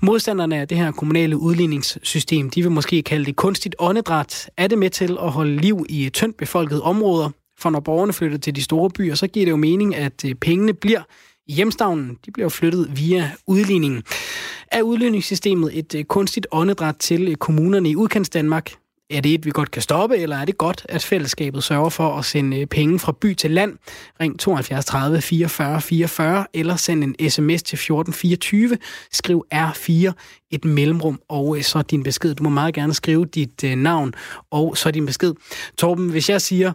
[0.02, 4.50] Modstanderne af det her kommunale udligningssystem, de vil måske kalde det kunstigt åndedræt.
[4.56, 7.30] Er det med til at holde liv i tyndt befolkede områder?
[7.58, 10.34] For når borgerne flytter til de store byer, så giver det jo mening, at øh,
[10.34, 11.02] pengene bliver
[11.50, 12.18] hjemstavnen.
[12.26, 14.02] De bliver flyttet via udligningen.
[14.72, 18.72] Er udligningssystemet et øh, kunstigt åndedræt til øh, kommunerne i udkants Danmark?
[19.10, 22.18] Er det et, vi godt kan stoppe, eller er det godt, at fællesskabet sørger for
[22.18, 23.78] at sende øh, penge fra by til land?
[24.20, 28.78] Ring 72 30 44 44, eller send en sms til 1424.
[29.12, 30.12] Skriv R4,
[30.50, 32.34] et mellemrum, og så din besked.
[32.34, 34.12] Du må meget gerne skrive dit navn,
[34.50, 35.34] og så din besked.
[35.78, 36.72] Torben, hvis jeg siger,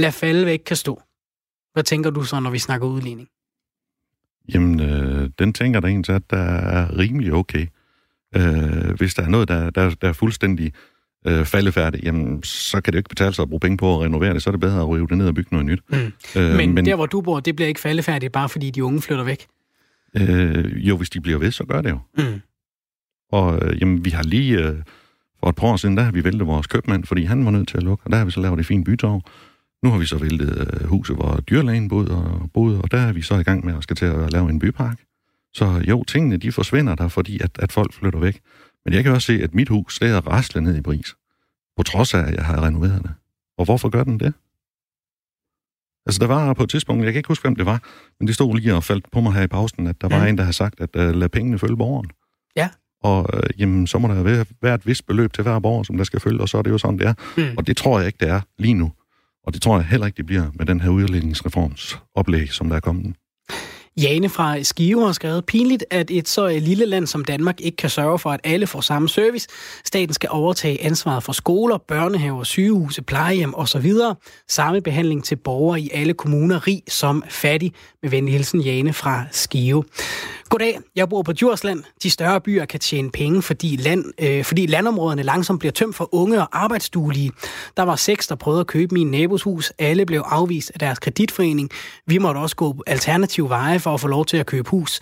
[0.00, 1.00] lad falde væk kan stå,
[1.72, 3.28] hvad tænker du så, når vi snakker udligning?
[4.54, 7.66] Jamen, øh, den tænker der egentlig, at der er rimelig okay.
[8.36, 10.72] Øh, hvis der er noget, der, der, der er fuldstændig
[11.26, 14.00] øh, faldefærdigt, jamen, så kan det jo ikke betale sig at bruge penge på at
[14.00, 14.42] renovere det.
[14.42, 15.80] Så er det bedre at rive det ned og bygge noget nyt.
[15.88, 16.12] Mm.
[16.36, 19.02] Øh, men, men der, hvor du bor, det bliver ikke faldefærdigt, bare fordi de unge
[19.02, 19.46] flytter væk?
[20.16, 21.98] Øh, jo, hvis de bliver ved, så gør det jo.
[22.18, 22.40] Mm.
[23.32, 24.58] Og øh, jamen, vi har lige...
[24.58, 24.76] Øh,
[25.42, 27.68] for et par år siden, der har vi væltet vores købmand, fordi han var nødt
[27.68, 29.22] til at lukke, og der har vi så lavet et fint bytog.
[29.82, 33.12] Nu har vi så væltet øh, huset, hvor dyrlægen boede og, boede, og der er
[33.12, 34.98] vi så i gang med at skal til at lave en bypark.
[35.54, 38.40] Så jo, tingene de forsvinder der, fordi at, at folk flytter væk.
[38.84, 41.14] Men jeg kan også se, at mit hus, det er raslet ned i pris.
[41.76, 43.14] På trods af, at jeg har renoveret det.
[43.58, 44.34] Og hvorfor gør den det?
[46.06, 47.82] Altså, der var på et tidspunkt, jeg kan ikke huske, hvem det var,
[48.20, 50.38] men det stod lige og faldt på mig her i pausen, at der var en,
[50.38, 52.10] der havde sagt, at uh, lad pengene følge borgeren.
[52.56, 52.68] Ja.
[53.02, 55.96] Og uh, jamen, så må der være, være et vist beløb til hver borger, som
[55.96, 57.14] der skal følge, og så er det jo sådan, det er.
[57.36, 57.56] Mm.
[57.58, 58.92] Og det tror jeg ikke, det er lige nu.
[59.46, 62.76] Og det tror jeg heller ikke, det bliver med den her udlægningsreforms oplæg, som der
[62.76, 63.16] er kommet.
[63.96, 67.76] Jane fra Skive har skrevet, pinligt, at et så øh, lille land som Danmark ikke
[67.76, 69.48] kan sørge for, at alle får samme service.
[69.84, 73.92] Staten skal overtage ansvaret for skoler, børnehaver, sygehuse, plejehjem osv.
[74.48, 77.72] Samme behandling til borgere i alle kommuner, rig som fattig.
[78.02, 79.84] Med venlig hilsen Jane fra Skive.
[80.48, 81.82] Goddag, jeg bor på Djursland.
[82.02, 86.14] De større byer kan tjene penge, fordi, land, øh, fordi landområderne langsomt bliver tømt for
[86.14, 87.32] unge og arbejdsduelige.
[87.76, 89.72] Der var seks, der prøvede at købe min nabos hus.
[89.78, 91.70] Alle blev afvist af deres kreditforening.
[92.06, 95.00] Vi måtte også gå alternative veje for at få lov til at købe hus.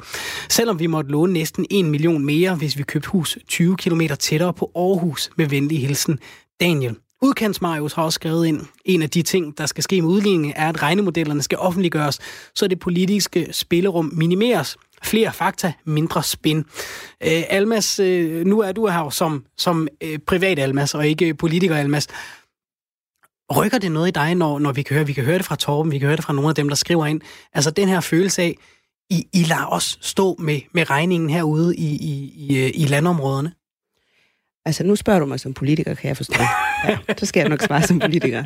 [0.48, 4.52] Selvom vi måtte låne næsten 1 million mere, hvis vi købte hus 20 km tættere
[4.52, 6.18] på Aarhus med venlig hilsen
[6.60, 6.96] Daniel.
[7.22, 10.52] Udkants Marius har også skrevet ind, en af de ting, der skal ske med udligningen,
[10.56, 12.18] er, at regnemodellerne skal offentliggøres,
[12.54, 14.76] så det politiske spillerum minimeres.
[15.02, 16.58] Flere fakta, mindre spin.
[16.58, 21.76] Øh, Almas, øh, nu er du her som, som øh, privat Almas, og ikke politiker
[21.76, 22.06] Almas.
[23.56, 25.56] Rykker det noget i dig, når, når vi kan høre, vi kan høre det fra
[25.56, 27.20] Torben, vi kan høre det fra nogle af dem, der skriver ind,
[27.54, 28.56] altså den her følelse af,
[29.10, 33.52] I, I lader os stå med, med regningen herude i, i, i, i landområderne?
[34.64, 36.42] Altså, nu spørger du mig som politiker, kan jeg forstå.
[36.88, 38.44] Ja, så skal jeg nok svare som politiker.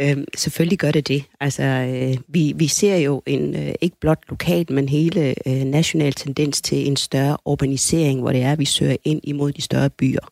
[0.00, 1.24] Øhm, selvfølgelig gør det det.
[1.40, 6.12] Altså, øh, vi, vi ser jo en øh, ikke blot lokalt, men hele øh, national
[6.12, 9.90] tendens til en større urbanisering, hvor det er, at vi søger ind imod de større
[9.90, 10.28] byer.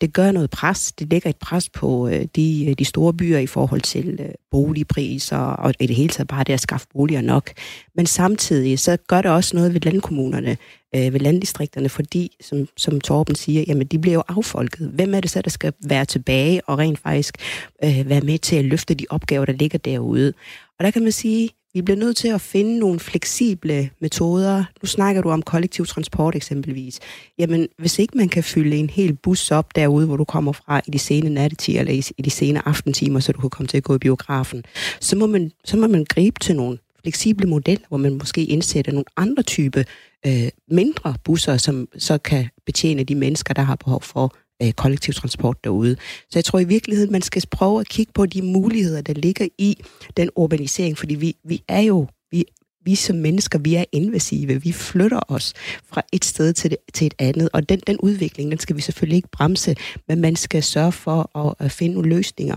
[0.00, 0.92] Det gør noget pres.
[0.92, 4.28] Det lægger et pres på øh, de, øh, de store byer i forhold til øh,
[4.50, 7.50] boligpriser og i det hele taget bare det at skaffe boliger nok.
[7.96, 10.56] Men samtidig så gør det også noget ved landkommunerne,
[10.94, 14.88] øh, ved landdistrikterne, fordi, som, som Torben siger, jamen de bliver jo affolket.
[14.88, 17.36] Hvem er det så, der skal være tilbage og rent faktisk
[17.84, 20.32] øh, være med til at løfte de opgaver, der ligger derude?
[20.78, 24.64] Og der kan man sige, vi bliver nødt til at finde nogle fleksible metoder.
[24.82, 27.00] Nu snakker du om kollektiv transport eksempelvis.
[27.38, 30.80] Jamen, hvis ikke man kan fylde en hel bus op derude, hvor du kommer fra
[30.86, 33.82] i de sene nattetimer eller i de sene aftentimer, så du kan komme til at
[33.82, 34.64] gå i biografen,
[35.00, 38.92] så må man, så må man gribe til nogle fleksible modeller, hvor man måske indsætter
[38.92, 39.84] nogle andre type
[40.26, 45.14] øh, mindre busser, som så kan betjene de mennesker, der har behov for øh, kollektiv
[45.14, 45.96] transport derude.
[46.30, 49.48] Så jeg tror i virkeligheden, man skal prøve at kigge på de muligheder, der ligger
[49.58, 49.76] i
[50.16, 52.44] den urbanisering, fordi vi, vi er jo, vi,
[52.84, 54.62] vi som mennesker, vi er invasive.
[54.62, 55.52] Vi flytter os
[55.86, 58.80] fra et sted til, det, til et andet, og den, den udvikling, den skal vi
[58.80, 59.76] selvfølgelig ikke bremse,
[60.08, 62.56] men man skal sørge for at, at finde nogle løsninger,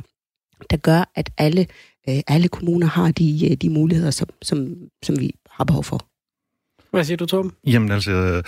[0.69, 1.67] der gør, at alle,
[2.09, 6.05] øh, alle kommuner har de, øh, de muligheder, som, som, som vi har behov for.
[6.91, 7.53] Hvad siger du, Tom?
[7.65, 8.41] Jamen altså,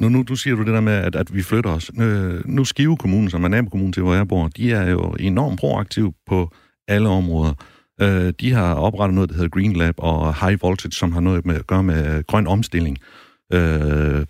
[0.00, 1.90] nu, nu du siger du det der med, at, at vi flytter os.
[1.94, 2.04] Nu,
[2.44, 6.12] nu Skive Kommune, som er nabokommunen til, hvor jeg bor, de er jo enormt proaktive
[6.26, 6.50] på
[6.88, 7.54] alle områder.
[8.00, 11.46] Øh, de har oprettet noget, der hedder Green Lab og High Voltage, som har noget
[11.46, 12.98] med at gøre med grøn omstilling.
[13.52, 14.26] Øh,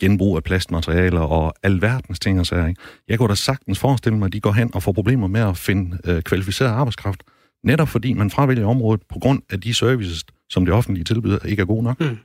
[0.00, 2.66] genbrug af plastmaterialer og alverdens ting og sager.
[2.66, 2.80] Ikke?
[3.08, 5.56] Jeg kunne da sagtens forestille mig, at de går hen og får problemer med at
[5.56, 7.22] finde øh, kvalificeret arbejdskraft,
[7.64, 11.60] netop fordi man fravælger området på grund af de services, som det offentlige tilbyder, ikke
[11.60, 12.00] er gode nok.
[12.00, 12.16] Mm.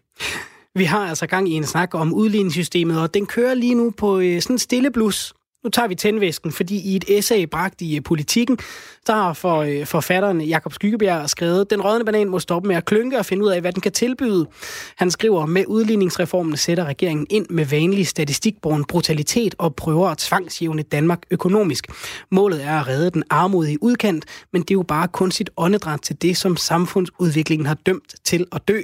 [0.76, 4.20] Vi har altså gang i en snak om udligningssystemet, og den kører lige nu på
[4.20, 5.34] øh, sådan en stille blus.
[5.64, 8.58] Nu tager vi tændvæsken, fordi i et essay bragt i øh, politikken,
[9.08, 12.86] der har for, øh, forfatteren Jakob Skyggebjerg skrevet, den rådne banan må stoppe med at
[12.86, 14.46] klynke og finde ud af, hvad den kan tilbyde.
[14.98, 20.82] Han skriver, med udligningsreformen sætter regeringen ind med vanlig statistikborn brutalitet og prøver at tvangsjævne
[20.82, 21.88] Danmark økonomisk.
[22.32, 26.02] Målet er at redde den armodige udkant, men det er jo bare kun sit åndedræt
[26.02, 28.82] til det, som samfundsudviklingen har dømt til at dø.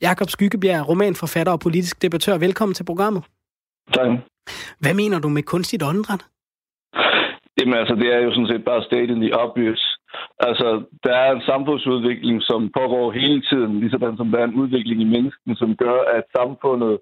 [0.00, 3.22] Jakob Skyggebjerg, romanforfatter og politisk debattør, velkommen til programmet.
[3.94, 4.08] Tak.
[4.80, 6.22] Hvad mener du med kunstigt åndedræt?
[7.58, 9.82] Jamen altså, det er jo sådan set bare stated the obvious.
[10.48, 15.00] Altså, der er en samfundsudvikling, som pågår hele tiden, ligesom som der er en udvikling
[15.00, 16.98] i mennesken, som gør, at samfundet,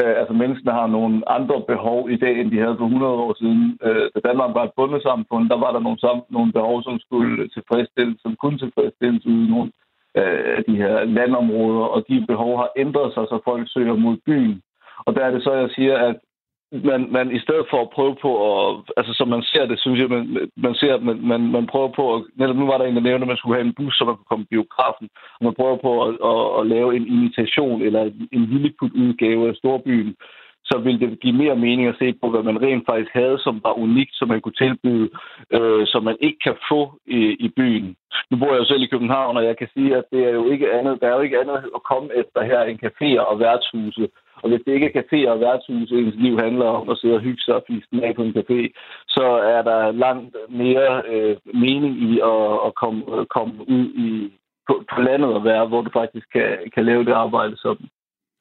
[0.00, 3.34] øh, altså menneskene har nogle andre behov i dag, end de havde for 100 år
[3.40, 3.78] siden.
[3.86, 7.48] Øh, da Danmark var et bundesamfund, der var der nogle, sam- nogle behov, som skulle
[7.48, 9.70] tilfredsstilles, som kunne tilfredsstilles ude nogle
[10.18, 14.16] øh, af de her landområder, og de behov har ændret sig, så folk søger mod
[14.26, 14.62] byen.
[15.06, 16.16] Og der er det så, jeg siger, at
[16.72, 20.00] man, man i stedet for at prøve på at, altså som man ser det, synes
[20.00, 22.84] jeg, man, man ser, at man, man, man prøver på at, netop nu var der
[22.84, 25.08] en, der nævnte, at man skulle have en bus, så man kunne komme i biografen,
[25.38, 28.02] og man prøver på at, at, at lave en imitation eller
[28.32, 30.16] en lille udgave af storbyen,
[30.70, 33.60] så ville det give mere mening at se på, hvad man rent faktisk havde, som
[33.64, 35.08] var unikt, som man kunne tilbyde,
[35.56, 37.96] øh, som man ikke kan få i, i byen.
[38.30, 40.50] Nu bor jeg jo selv i København, og jeg kan sige, at det er jo
[40.50, 44.08] ikke andet, der er jo ikke andet at komme efter her end caféer og værtshuse.
[44.42, 47.20] Og hvis det ikke er caféer og værtshus, ens liv handler om at sidde og
[47.20, 48.60] hygge sig og fise af på en café,
[49.08, 53.02] så er der langt mere øh, mening i at, at komme,
[53.36, 54.32] komme ud i,
[54.68, 57.76] på, på landet og være, hvor du faktisk kan, kan lave det arbejde, som,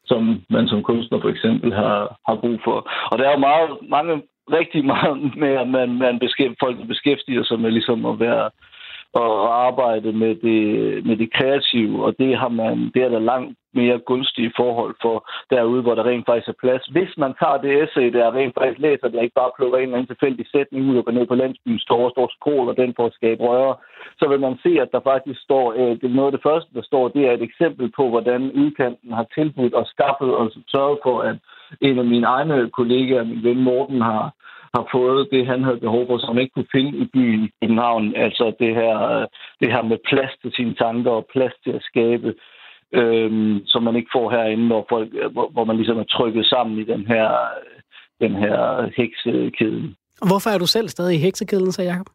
[0.08, 2.78] som man som kunstner for eksempel har, har brug for.
[3.12, 7.44] Og der er jo meget, mange, rigtig meget med, at man, man beskæft, folk beskæftiger
[7.44, 8.50] sig med ligesom at være
[9.14, 10.62] og arbejde med det,
[11.06, 15.18] med det kreative, og det har man, det er der langt mere gunstige forhold for
[15.54, 16.84] derude, hvor der rent faktisk er plads.
[16.96, 19.98] Hvis man tager det essay, der rent faktisk læser det, ikke bare plukker en eller
[19.98, 23.06] anden tilfældig sætning ud og går ned på landsbyens store, store skrål, og den får
[23.06, 23.76] at skabe røre,
[24.20, 26.84] så vil man se, at der faktisk står, øh, det noget af det første, der
[26.90, 31.18] står, det er et eksempel på, hvordan udkanten har tilbudt og skaffet og sørget for,
[31.30, 31.38] at
[31.82, 34.34] en af mine egne kollegaer, min ven Morten, har,
[34.80, 38.16] har fået det, han havde behov for, som ikke kunne finde i byen i København.
[38.16, 39.26] Altså det her,
[39.62, 42.30] det her med plads til sine tanker og plads til at skabe,
[43.00, 46.80] øhm, som man ikke får herinde, hvor, folk, hvor, hvor man ligesom er trykket sammen
[46.80, 47.30] i den her,
[48.24, 48.58] den her
[48.98, 49.96] heksekæde.
[50.30, 52.10] Hvorfor er du selv stadig i heksekæden, så Jacob?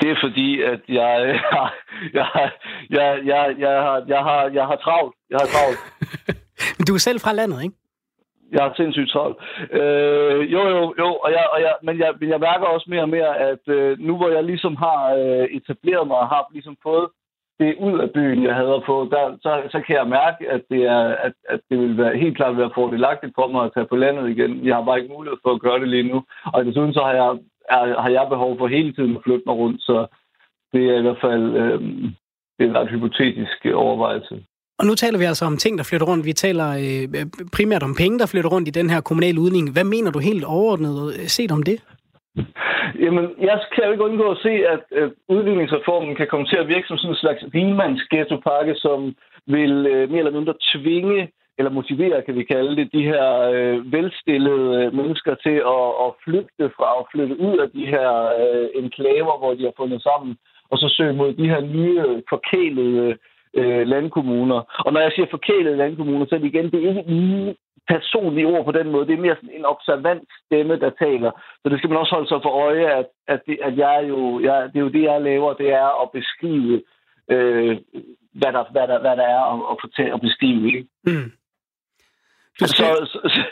[0.00, 1.70] Det er fordi, at jeg, jeg,
[2.14, 2.50] jeg,
[2.90, 5.16] jeg, jeg, jeg, har, jeg, har, jeg har travlt.
[5.30, 5.78] Jeg har travlt.
[6.78, 7.76] Men du er selv fra landet, ikke?
[8.52, 9.36] Jeg er sindssygt travlt.
[9.80, 11.08] Øh, jo, jo, jo.
[11.24, 13.98] Og jeg, og jeg, men, jeg, men jeg mærker også mere og mere, at øh,
[13.98, 17.08] nu hvor jeg ligesom har øh, etableret mig og har ligesom fået
[17.60, 20.82] det ud af byen, jeg havde på, der, så, så kan jeg mærke, at det,
[20.84, 23.96] er, at, at det vil være helt klart være fordelagtigt for mig at tage på
[23.96, 24.66] landet igen.
[24.66, 26.24] Jeg har bare ikke mulighed for at gøre det lige nu.
[26.44, 27.30] Og desuden så har jeg,
[27.70, 30.06] er, har jeg behov for hele tiden at flytte mig rundt, så
[30.72, 31.80] det er i hvert fald øh,
[32.56, 34.44] det er en ret hypotetisk overvejelse.
[34.82, 36.26] Og nu taler vi altså om ting, der flytter rundt.
[36.26, 37.26] Vi taler øh,
[37.56, 39.72] primært om penge, der flytter rundt i den her kommunale udligning.
[39.76, 41.78] Hvad mener du helt overordnet øh, set om det?
[43.04, 46.68] Jamen, jeg kan jo ikke undgå at se, at øh, udligningsreformen kan komme til at
[46.68, 48.02] virke som sådan en slags rimands
[48.84, 49.00] som
[49.46, 51.28] vil øh, mere eller mindre tvinge
[51.58, 56.10] eller motivere, kan vi kalde det, de her øh, velstillede øh, mennesker til at, at
[56.24, 58.10] flygte fra og flytte ud af de her
[58.42, 60.36] øh, enklaver, hvor de har fundet sammen,
[60.70, 63.16] og så søge mod de her nye, forkælede øh,
[63.84, 64.82] landkommuner.
[64.86, 67.54] Og når jeg siger forkælede landkommuner, så er det igen, det er ikke
[67.88, 69.06] personlige ord på den måde.
[69.06, 71.30] Det er mere sådan en observant stemme, der taler.
[71.62, 74.06] Så det skal man også holde sig for øje, at, at, det, at jeg er
[74.06, 76.82] jo, jeg, det er jo det, jeg laver, det er at beskrive,
[77.30, 77.76] øh,
[78.40, 80.66] hvad, der, hvad, der, hvad der er at, at fortælle og beskrive.
[80.66, 80.88] Ikke?
[81.04, 81.32] Mm.
[82.60, 82.84] Du skal...
[82.84, 83.42] så, så,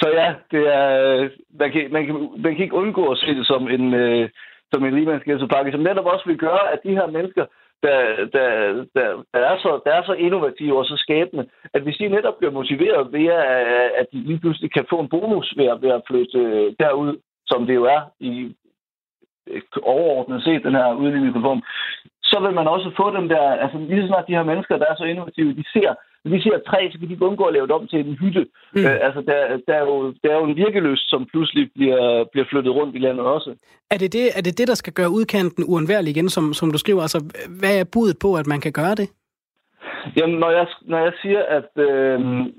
[0.00, 3.46] så ja, det er, man, kan, man, kan, man kan ikke undgå at se det
[3.46, 4.28] som en, øh,
[4.72, 7.46] som en rimandsghettopakke, som netop også vil gøre, at de her mennesker,
[7.82, 8.00] der,
[8.34, 8.48] der,
[8.94, 12.38] der, der, er så, der er så innovative og så skabende, at hvis de netop
[12.38, 13.26] bliver motiveret ved,
[14.00, 17.16] at de lige pludselig kan få en bonus ved at, ved at flytte derud,
[17.46, 18.56] som det jo er i
[19.82, 21.62] overordnet set, den her udligningsreform,
[22.22, 24.86] så vil man også få dem der, altså lige så snart de her mennesker, der
[24.86, 25.94] er så innovative, de ser,
[26.24, 28.46] når de ser træ, så kan de undgå at lave det om til en hytte.
[28.74, 28.84] Mm.
[28.84, 29.38] Øh, altså, der,
[29.68, 32.98] der, er jo, der er jo en virkeløst, som pludselig bliver, bliver flyttet rundt i
[32.98, 33.50] landet også.
[33.90, 36.78] Er det det, er det, det der skal gøre udkanten uundværlig igen, som, som du
[36.78, 37.02] skriver?
[37.02, 37.20] Altså,
[37.60, 39.08] hvad er budet på, at man kan gøre det?
[40.18, 42.18] Jamen, når jeg, når jeg siger, at øh,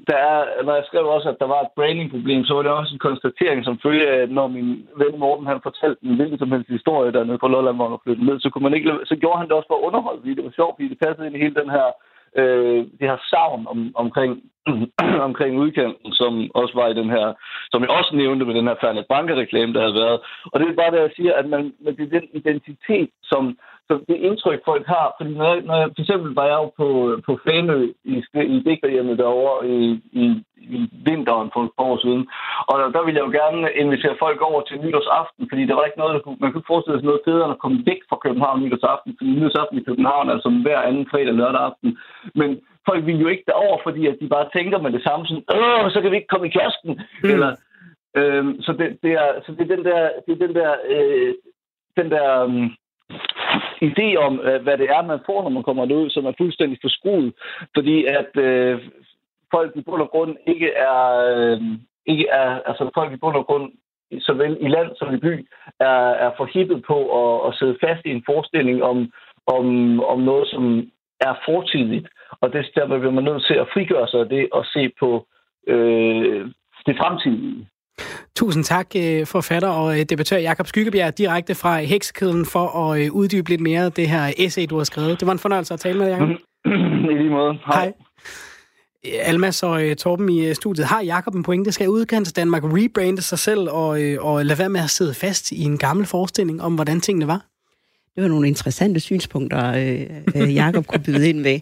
[0.09, 2.93] der er, når jeg skrev også, at der var et branding-problem, så var det også
[2.93, 4.69] en konstatering, som følge af, når min
[5.01, 8.25] ven Morten, han fortalte en hvilken som helst historie dernede på Lolland, hvor han flyttet
[8.25, 10.45] ned, så, kunne man ikke, så gjorde han det også for at underholde, fordi det
[10.47, 13.67] var sjovt, fordi det passede ind i hele den her, øh, øh, det her savn
[13.67, 14.41] om, omkring,
[15.29, 17.33] omkring udkanten, som også var i den her,
[17.71, 20.19] som jeg også nævnte med den her Fernet Banker-reklame, der havde været.
[20.45, 23.57] Og det er bare det, jeg siger, at man, med den identitet, som,
[23.89, 26.69] så det indtryk, folk har, fordi når jeg, når jeg for eksempel var jeg jo
[26.79, 26.87] på,
[27.25, 27.79] på Fanø
[28.13, 28.15] i,
[28.55, 29.79] i digterhjemmet derovre i,
[30.23, 30.25] i,
[30.75, 30.77] i
[31.07, 32.23] vinteren for et par år siden,
[32.69, 35.85] og der, der ville jeg jo gerne invitere folk over til nytårsaften, fordi der var
[35.85, 38.21] ikke noget, der kunne, man kunne forestille sig noget federe end at komme væk fra
[38.23, 41.89] København nytårsaften, fordi nytårsaften i København er som hver anden fredag lørdag aften.
[42.39, 42.49] Men
[42.87, 45.85] folk vil jo ikke derover, fordi at de bare tænker med det samme, sådan, Åh,
[45.93, 47.29] så kan vi ikke komme i kiosken, mm.
[47.35, 47.51] eller
[48.17, 51.33] Øhm, så, det, det er, så det er den der, det er den der, øh,
[51.97, 52.69] den der øh,
[53.81, 56.77] idé om, øh, hvad det er, man får, når man kommer ud, som er fuldstændig
[56.81, 57.33] forskruet.
[57.75, 58.81] Fordi at øh,
[59.51, 61.61] folk i bund og grund ikke er, øh,
[62.05, 63.71] ikke er, altså folk i bund og grund,
[64.19, 65.47] såvel i land som i by,
[65.79, 69.11] er, er forhippet på at, at sidde fast i en forestilling om,
[69.47, 69.65] om,
[70.03, 72.07] om noget, som er fortidigt.
[72.41, 75.27] Og det, derfor bliver man nødt til at frigøre sig af det og se på
[75.67, 76.51] øh,
[76.85, 77.67] det fremtidige.
[78.35, 83.11] Tusind tak, øh, forfatter og øh, debattør Jakob Skyggebjerg, direkte fra Heksekedlen, for at øh,
[83.11, 85.19] uddybe lidt mere det her essay, du har skrevet.
[85.19, 86.29] Det var en fornøjelse at tale med dig, Jacob.
[87.11, 87.53] I lige måde.
[87.65, 87.83] Hej.
[87.83, 87.93] Hej.
[89.21, 90.87] Almas og Torben i studiet.
[90.87, 91.71] Har Jakob en pointe?
[91.71, 95.63] Skal udkants Danmark rebrande sig selv og, og lade være med at sidde fast i
[95.63, 97.45] en gammel forestilling om, hvordan tingene var?
[98.15, 99.73] Det var nogle interessante synspunkter,
[100.35, 101.59] øh, Jakob kunne byde ind med.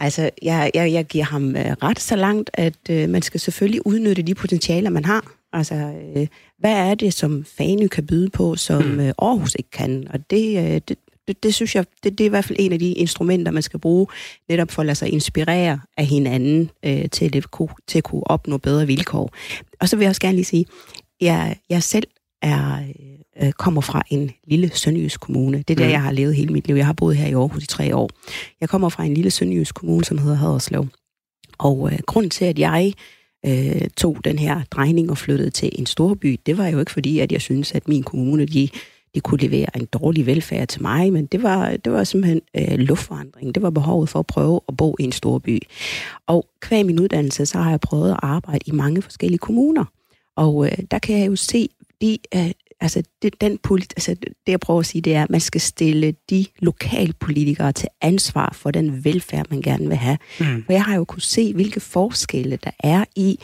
[0.00, 4.22] Altså, jeg, jeg, jeg giver ham ret så langt, at øh, man skal selvfølgelig udnytte
[4.22, 5.37] de potentialer, man har.
[5.52, 6.26] Altså, øh,
[6.58, 9.00] hvad er det, som Fanø kan byde på, som mm.
[9.00, 10.06] øh, Aarhus ikke kan?
[10.10, 10.96] Og det, øh, det,
[11.28, 13.62] det, det synes jeg, det, det er i hvert fald en af de instrumenter, man
[13.62, 14.06] skal bruge,
[14.48, 17.46] netop for at lade sig inspirere af hinanden øh, til, at,
[17.86, 19.34] til at kunne opnå bedre vilkår.
[19.80, 20.66] Og så vil jeg også gerne lige sige,
[21.20, 22.06] jeg, jeg selv
[22.42, 22.82] er,
[23.42, 25.58] øh, kommer fra en lille sønderjysk kommune.
[25.58, 25.92] Det er der, mm.
[25.92, 26.76] jeg har levet hele mit liv.
[26.76, 28.10] Jeg har boet her i Aarhus i tre år.
[28.60, 30.86] Jeg kommer fra en lille sønderjysk kommune, som hedder Haderslev.
[31.58, 32.92] Og øh, grunden til, at jeg
[33.46, 37.18] øh, tog den her drejning og flyttede til en storby, det var jo ikke fordi,
[37.18, 38.68] at jeg synes, at min kommune, de,
[39.14, 42.78] de kunne levere en dårlig velfærd til mig, men det var, det var simpelthen øh,
[42.78, 43.54] luftforandring.
[43.54, 45.58] Det var behovet for at prøve at bo i en storby.
[46.26, 49.84] Og kvæg min uddannelse, så har jeg prøvet at arbejde i mange forskellige kommuner.
[50.36, 51.68] Og øh, der kan jeg jo se
[52.00, 52.50] de øh,
[52.80, 55.60] altså det, den polit, altså det, jeg prøver at sige, det er, at man skal
[55.60, 60.18] stille de lokalpolitikere til ansvar for den velfærd, man gerne vil have.
[60.40, 60.64] Mm.
[60.68, 63.38] Og jeg har jo kunne se, hvilke forskelle der er i,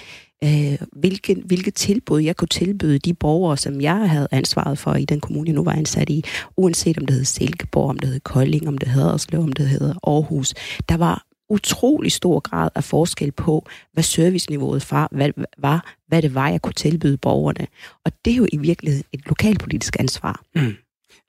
[0.44, 5.04] øh, hvilke, hvilke tilbud jeg kunne tilbyde de borgere, som jeg havde ansvaret for i
[5.04, 6.24] den kommune, jeg nu var ansat i,
[6.56, 9.68] uanset om det hed Silkeborg, om det hed Kolding, om det hed Haderslev, om det
[9.68, 10.54] hed Aarhus.
[10.88, 16.34] Der var utrolig stor grad af forskel på, hvad serviceniveauet var, hvad, var, hvad det
[16.34, 17.66] var, jeg kunne tilbyde borgerne.
[18.04, 20.42] Og det er jo i virkeligheden et lokalpolitisk ansvar.
[20.54, 20.74] Mm.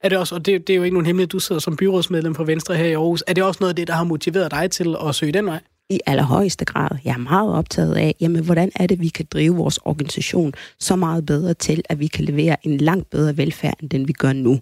[0.04, 2.36] Er det også, og det, det er jo ikke nogen hemmelighed, du sidder som byrådsmedlem
[2.36, 4.72] for Venstre her i Aarhus, er det også noget af det, der har motiveret dig
[4.72, 5.60] til at søge den vej?
[5.90, 6.90] I allerhøjeste grad.
[7.06, 10.96] Jeg er meget optaget af, jamen, hvordan er det, vi kan drive vores organisation så
[10.96, 14.34] meget bedre til, at vi kan levere en langt bedre velfærd, end den vi gør
[14.34, 14.60] nu.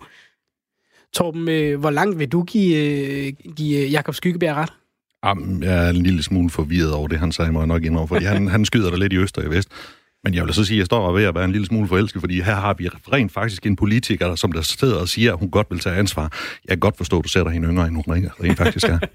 [1.13, 4.73] Torben, øh, hvor langt vil du give, øh, give Jakob Skyggebjerg ret?
[5.23, 8.25] Jamen, jeg er en lille smule forvirret over det, han sagde mig nok indrømme, fordi
[8.25, 9.69] han, han skyder der lidt i øst og i vest.
[10.23, 12.21] Men jeg vil så sige, at jeg står ved at være en lille smule forelsket,
[12.21, 15.49] fordi her har vi rent faktisk en politiker, som der sidder og siger, at hun
[15.49, 16.21] godt vil tage ansvar.
[16.65, 18.99] Jeg kan godt forstå, at du sætter hende yngre, end hun rent faktisk er.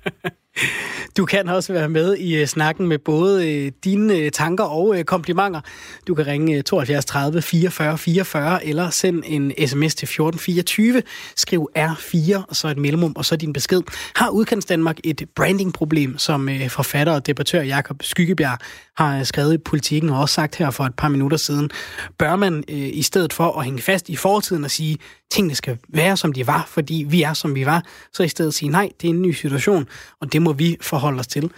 [1.17, 4.97] Du kan også være med i øh, snakken med både øh, dine øh, tanker og
[5.07, 5.61] komplimenter.
[6.07, 11.03] Du kan ringe 72 30 44 44 eller send en sms til 1424.
[11.37, 13.83] Skriv R4 og så et mellemrum og så din besked.
[14.17, 18.59] Har Udkants Danmark et brandingproblem, som forfatter og debattør Jakob Skyggebjerg
[18.97, 21.71] har skrevet i politikken og også sagt her for et par minutter siden.
[22.19, 24.99] Bør man uh, i stedet for at hænge fast i fortiden og sige,
[25.31, 28.55] tingene skal være, som de var, fordi vi er, som vi var, så i stedet
[28.55, 29.87] sige, nej, det er en ny situation,
[30.21, 31.51] og det må vi forholde os til.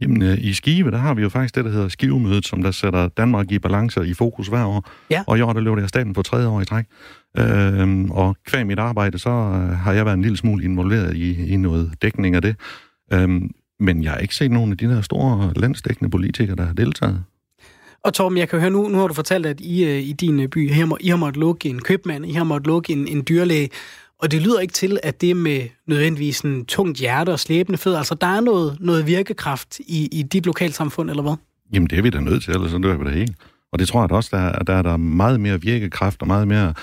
[0.00, 2.70] Jamen, øh, i Skive, der har vi jo faktisk det, der hedder Skivemødet, som der
[2.70, 4.90] sætter Danmark i balance i fokus hver år.
[5.10, 5.22] Ja.
[5.26, 6.84] Og i år, der løber det af staten på tredje år i træk.
[7.38, 11.46] Øhm, og kvæg mit arbejde, så øh, har jeg været en lille smule involveret i,
[11.46, 12.56] i noget dækning af det.
[13.12, 13.50] Øhm,
[13.80, 17.24] men jeg har ikke set nogen af de der store landsdækkende politikere, der har deltaget.
[18.04, 20.40] Og Torben, jeg kan høre nu, nu har du fortalt, at I øh, i din
[20.40, 23.08] øh, by, I må, I har måttet lukke en købmand, I har måttet lukke en,
[23.08, 23.68] en dyrlæge,
[24.18, 27.98] og det lyder ikke til, at det med nødvendigvis en tungt hjerte og slæbende fødder,
[27.98, 31.34] altså der er noget, noget virkekraft i, i dit lokalsamfund, eller hvad?
[31.72, 33.34] Jamen, det er vi da nødt til, ellers så dør vi det hele.
[33.72, 36.26] Og det tror jeg da også, der, er- der er der meget mere virkekraft og
[36.26, 36.74] meget mere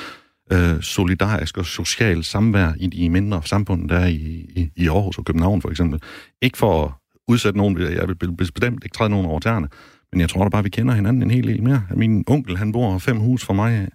[0.52, 5.18] øh, solidarisk og social samvær i de mindre samfund, der er i, i, i Aarhus
[5.18, 6.02] og København for eksempel.
[6.42, 6.92] Ikke for at
[7.28, 9.68] udsætte nogen, jeg vil bestemt ikke træde nogen over tæerne,
[10.12, 11.84] men jeg tror da bare, vi kender hinanden en hel del mere.
[11.96, 13.90] Min onkel, han bor fem hus fra mig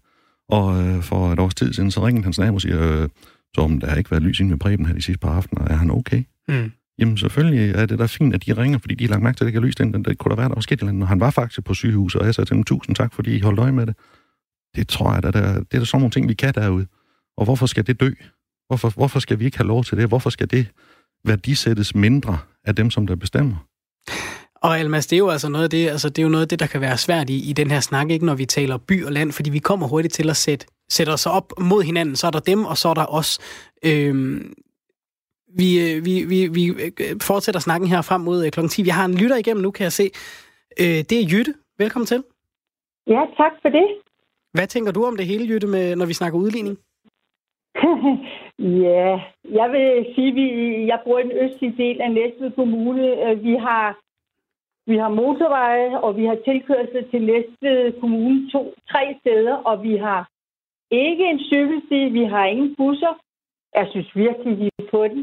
[0.48, 3.08] og øh, for et års tid siden, så ringede hans nabo og siger, øh,
[3.54, 5.74] Torben, der har ikke været lys inde ved Preben her de sidste par aftener, er
[5.74, 6.22] han okay?
[6.48, 6.72] Mm.
[6.98, 9.44] Jamen selvfølgelig er det da fint, at de ringer, fordi de har lagt mærke til,
[9.44, 10.04] at det ikke er lyst ind.
[10.04, 12.26] Det kunne da være, der var skidt et eller han var faktisk på sygehuset, og
[12.26, 13.96] jeg sagde til dem, tusind tak, fordi I holdt øje med det.
[14.76, 16.86] Det tror jeg, at der, det er der sådan nogle ting, vi kan derude.
[17.36, 18.10] Og hvorfor skal det dø?
[18.66, 20.08] Hvorfor, hvorfor skal vi ikke have lov til det?
[20.08, 20.66] Hvorfor skal det
[21.24, 23.56] værdisættes mindre af dem, som der bestemmer?
[24.66, 26.48] Og Almas, det er jo altså noget af det, altså det er jo noget af
[26.48, 28.96] det, der kan være svært i, i den her snak, ikke, når vi taler by
[29.06, 32.16] og land, fordi vi kommer hurtigt til at sætte, sætte os op mod hinanden.
[32.16, 33.30] Så er der dem, og så er der os.
[33.88, 34.54] Øhm,
[35.60, 36.64] vi, øh, vi, vi, vi
[37.02, 38.60] øh, fortsætter snakken her frem mod øh, kl.
[38.68, 38.82] 10.
[38.82, 40.06] Vi har en lytter igennem nu, kan jeg se.
[40.82, 41.54] Øh, det er Jytte.
[41.78, 42.20] Velkommen til.
[43.06, 43.86] Ja, tak for det.
[44.54, 46.76] Hvad tænker du om det hele, Jytte, med, når vi snakker udligning?
[48.86, 49.10] ja,
[49.58, 50.46] jeg vil sige, at vi,
[50.90, 53.02] jeg bor i den østlige del af Næstved Kommune.
[53.42, 53.84] Vi har,
[54.86, 59.96] vi har motorveje, og vi har tilkørsel til Næstved Kommune to, tre steder, og vi
[59.96, 60.28] har
[60.90, 63.14] ikke en cykelsti, vi har ingen busser.
[63.78, 65.22] Jeg synes virkelig, vi er på den.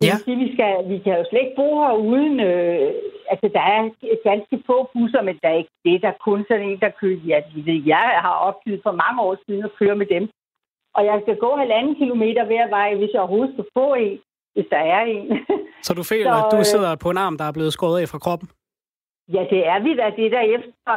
[0.00, 0.16] Det Ja.
[0.24, 2.40] sige, vi, skal, vi kan jo slet ikke bo her uden...
[2.40, 2.92] Øh,
[3.32, 3.80] altså, der er
[4.30, 6.02] ganske få busser, men der er ikke det.
[6.02, 7.18] Der er kun sådan en, der kører...
[7.92, 10.24] Ja, jeg har opgivet for mange år siden at køre med dem.
[10.96, 14.18] Og jeg skal gå halvanden kilometer hver vej, hvis jeg overhovedet skal få en,
[14.54, 15.26] hvis der er en.
[15.82, 18.00] Så du føler, Så, at du øh, sidder på en arm, der er blevet skåret
[18.00, 18.48] af fra kroppen?
[19.28, 20.12] Ja, det er vi da.
[20.16, 20.92] Det der efter,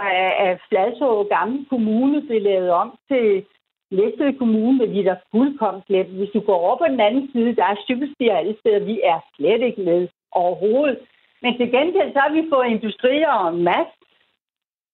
[0.45, 3.45] at, Fladså Gamle Kommune blev lavet om til
[3.91, 6.09] Læsted Kommune, vil vi da fuldkommen glemt.
[6.09, 8.79] Hvis du går over på den anden side, der er cykelstier alle steder.
[8.79, 10.99] Vi er slet ikke med overhovedet.
[11.41, 13.97] Men til gengæld så har vi fået industrier og en masse.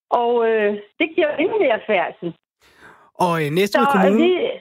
[0.09, 2.33] Og øh, det giver endnu mere færdsel.
[3.13, 4.23] Og øh, Næstved Så Kommune...
[4.23, 4.51] det,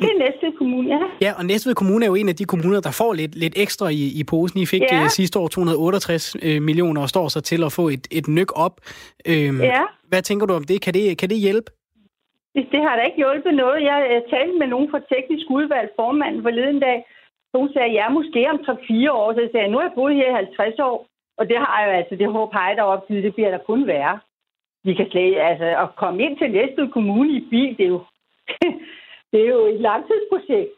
[0.00, 1.00] det er Næstved Kommune, ja.
[1.26, 3.86] Ja, og Næstved Kommune er jo en af de kommuner, der får lidt, lidt ekstra
[3.88, 4.60] i, i posen.
[4.60, 4.96] I fik Ja.
[5.00, 5.08] ja.
[5.08, 8.74] sidste år 268 øh, millioner og står så til at få et, et nyk op.
[9.30, 9.82] Øhm, Ja.
[10.10, 10.78] Hvad tænker du om det?
[10.84, 11.68] Kan det, kan det hjælpe?
[12.54, 13.78] Det, det har da ikke hjulpet noget.
[13.90, 16.98] Jeg, jeg talte med nogen fra teknisk udvalg, formanden forleden dag.
[17.54, 19.28] Hun sagde, ja, måske om 3-4 år.
[19.34, 20.96] Så jeg sagde, nu har jeg boet her i 50 år.
[21.38, 23.86] Og det har jeg jo altså, det håber jeg der opgivet, det bliver der kun
[23.86, 24.18] værre.
[24.84, 28.00] Vi kan slet, altså, at komme ind til Næstved Kommune i bil, det er jo,
[29.32, 30.72] det er jo et langtidsprojekt.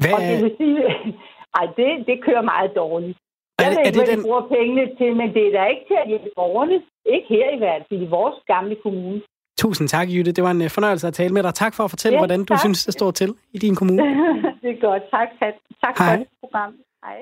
[0.00, 0.78] Hvad, Og det vil sige,
[1.58, 3.18] ej, det, det kører meget dårligt.
[3.58, 5.84] Jeg det- ved ikke, hvad den- de bruger pengene til, men det er da ikke
[5.90, 6.76] til at hjælpe borgerne.
[7.14, 9.20] Ikke her i hvert fald, i vores gamle kommune.
[9.62, 10.32] Tusind tak, Jytte.
[10.32, 11.54] Det var en øh, fornøjelse at tale med dig.
[11.54, 12.60] Tak for at fortælle, Ja, hvordan du tak.
[12.64, 14.02] synes, det står til i din kommune.
[14.62, 15.02] det er godt.
[15.16, 16.72] Tak, tak, tak for det program.
[17.04, 17.18] Hej.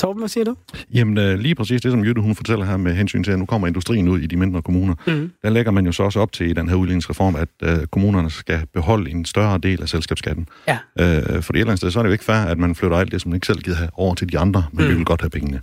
[0.00, 0.56] Torben, hvad siger du?
[0.94, 3.46] Jamen, øh, lige præcis det, som Jytte hun fortæller her med hensyn til, at nu
[3.46, 4.94] kommer industrien ud i de mindre kommuner.
[5.06, 5.30] Mm.
[5.42, 8.30] Der lægger man jo så også op til i den her udligningsreform, at øh, kommunerne
[8.30, 10.48] skal beholde en større del af selskabsskatten.
[10.68, 10.78] Ja.
[11.00, 12.96] Øh, for et eller andet sted, så er det jo ikke fair, at man flytter
[12.96, 14.88] alt det, som man ikke selv gider have, over til de andre, men mm.
[14.88, 14.98] vi Mm.
[14.98, 15.60] vil godt have pengene.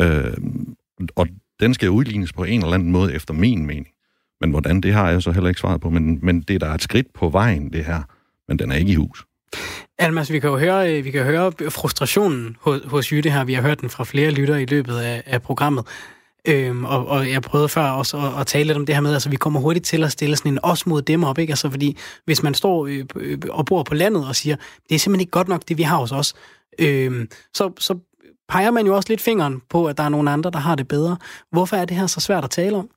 [0.00, 0.32] Øh,
[1.16, 1.26] og
[1.60, 3.86] den skal udlignes på en eller anden måde, efter min mening.
[4.40, 5.90] Men hvordan, det har jeg så heller ikke svaret på.
[5.90, 8.02] Men, men det er der er et skridt på vejen, det her.
[8.48, 9.24] Men den er ikke i hus.
[9.98, 13.44] Almas, vi kan jo høre, øh, vi kan høre frustrationen hos, hos Jytte her.
[13.44, 15.86] Vi har hørt den fra flere lyttere i løbet af, af programmet.
[16.48, 19.12] Øhm, og, og jeg prøvede før også at, at tale lidt om det her med,
[19.12, 21.50] altså vi kommer hurtigt til at stille sådan en os mod dem op, ikke?
[21.50, 24.56] Altså fordi hvis man står øh, øh, og bor på landet og siger,
[24.88, 26.34] det er simpelthen ikke godt nok, det vi har hos os,
[26.78, 27.98] øhm, så, så
[28.48, 30.88] peger man jo også lidt fingeren på, at der er nogle andre, der har det
[30.88, 31.16] bedre.
[31.52, 32.90] Hvorfor er det her så svært at tale om?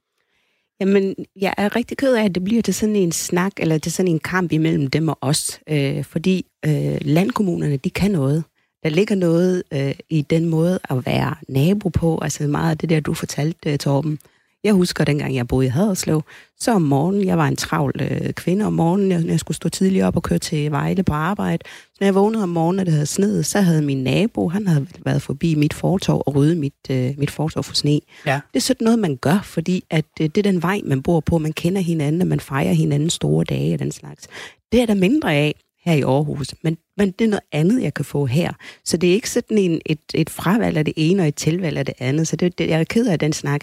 [0.79, 3.91] Jamen, jeg er rigtig ked af, at det bliver til sådan en snak, eller til
[3.91, 5.59] sådan en kamp imellem dem og os.
[5.69, 8.43] Øh, fordi øh, landkommunerne, de kan noget.
[8.83, 12.19] Der ligger noget øh, i den måde at være nabo på.
[12.21, 14.19] Altså meget af det der, du fortalte, øh, Torben.
[14.63, 16.21] Jeg husker, dengang jeg boede i Haderslev,
[16.59, 19.69] så om morgenen, jeg var en travl øh, kvinde om morgenen, jeg, jeg skulle stå
[19.69, 21.63] tidligt op og køre til Vejle på arbejde.
[21.65, 24.67] Så når jeg vågnede om morgenen, og det havde sneet, så havde min nabo, han
[24.67, 27.99] havde været forbi mit fortov og ryddet mit, øh, mit fortov for sne.
[28.25, 28.39] Ja.
[28.53, 31.19] Det er sådan noget, man gør, fordi at øh, det er den vej, man bor
[31.19, 31.37] på.
[31.37, 34.27] Man kender hinanden, og man fejrer hinanden store dage og den slags.
[34.71, 35.55] Det er der mindre af
[35.87, 36.55] her i Aarhus.
[36.61, 38.53] Men, men det er noget andet, jeg kan få her.
[38.85, 41.77] Så det er ikke sådan en, et, et fravalg af det ene og et tilvalg
[41.77, 42.27] af det andet.
[42.27, 43.61] Så det, det, jeg er ked af den snak.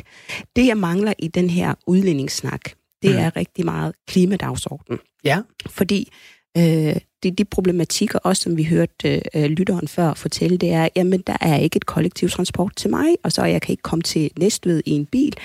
[0.56, 2.60] Det, jeg mangler i den her udligningssnak,
[3.02, 3.16] det mm.
[3.16, 4.98] er rigtig meget klimadagsordenen.
[5.24, 5.38] Ja.
[5.70, 6.08] Fordi
[6.56, 11.20] øh, de, de problematikker, også som vi hørte øh, lytteren før fortælle, det er, jamen
[11.20, 14.30] der er ikke et kollektiv transport til mig, og så jeg kan ikke komme til
[14.38, 15.36] Næstved i en bil.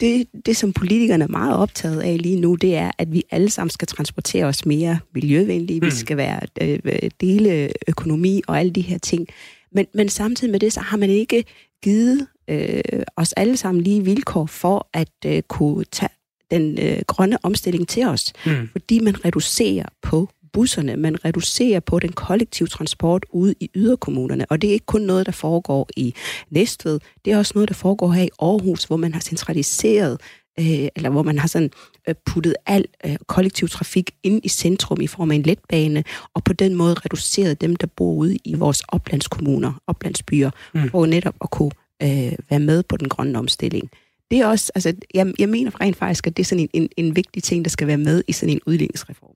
[0.00, 3.50] Det, det, som politikerne er meget optaget af lige nu, det er, at vi alle
[3.50, 5.80] sammen skal transportere os mere miljøvenlige.
[5.80, 5.86] Mm.
[5.86, 9.26] Vi skal være øh, dele økonomi og alle de her ting.
[9.72, 11.44] Men, men samtidig med det, så har man ikke
[11.82, 16.08] givet øh, os alle sammen lige vilkår for at øh, kunne tage
[16.50, 18.32] den øh, grønne omstilling til os.
[18.46, 18.68] Mm.
[18.72, 24.46] Fordi man reducerer på busserne, man reducerer på den kollektive transport ude i yderkommunerne.
[24.50, 26.14] Og det er ikke kun noget, der foregår i
[26.50, 30.20] Næstved, det er også noget, der foregår her i Aarhus, hvor man har centraliseret
[30.60, 31.70] øh, eller hvor man har sådan
[32.08, 36.04] øh, puttet al øh, kollektiv trafik ind i centrum i form af en letbane,
[36.34, 40.90] og på den måde reduceret dem, der bor ude i vores oplandskommuner, oplandsbyer, mm.
[40.90, 43.90] for netop at kunne øh, være med på den grønne omstilling.
[44.30, 46.88] Det er også, altså, jeg, jeg mener rent faktisk, at det er sådan en, en,
[46.96, 49.34] en vigtig ting, der skal være med i sådan en udligningsreform.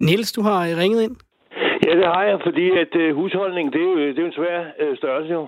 [0.00, 1.16] Niels, du har ringet ind.
[1.86, 4.58] Ja, det har jeg, fordi at uh, husholdning, det er jo, det er en svær
[4.82, 5.46] uh, størrelse jo.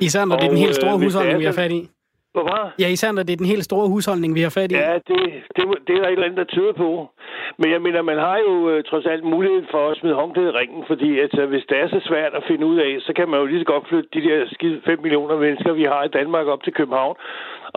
[0.00, 1.88] Især når og, det er den helt store uh, husholdning, vi har fat i.
[2.34, 2.72] Hvorfor?
[2.82, 4.74] Ja, især når det er den helt store husholdning, vi har fat i.
[4.74, 5.20] Ja, det,
[5.56, 7.08] det, det er der et eller andet, der tyder på.
[7.58, 10.56] Men jeg mener, man har jo uh, trods alt mulighed for at smide håndklædet i
[10.60, 13.40] ringen, fordi altså, hvis det er så svært at finde ud af, så kan man
[13.40, 16.46] jo lige så godt flytte de der skide 5 millioner mennesker, vi har i Danmark
[16.46, 17.16] op til København,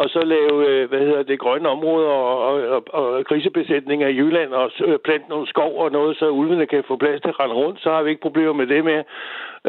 [0.02, 4.16] og så lave, øh, hvad hedder det, grønne områder og, og, og, og grisebesætninger i
[4.16, 7.40] Jylland og øh, plante nogle skov og noget, så ulvene kan få plads til at
[7.40, 9.04] rende rundt, så har vi ikke problemer med det mere.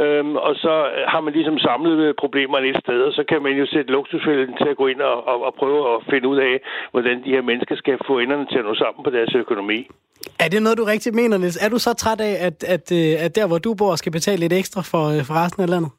[0.03, 0.75] Øhm, og så
[1.07, 4.74] har man ligesom samlet problemerne et sted, og så kan man jo sætte luksusfælden til
[4.75, 6.55] at gå ind og, og, og prøve at finde ud af,
[6.95, 9.79] hvordan de her mennesker skal få enderne til at nå sammen på deres økonomi.
[10.45, 11.59] Er det noget, du rigtig mener, Niels?
[11.65, 14.41] Er du så træt af, at, at, øh, at der, hvor du bor, skal betale
[14.41, 15.91] lidt ekstra for, øh, for resten af landet?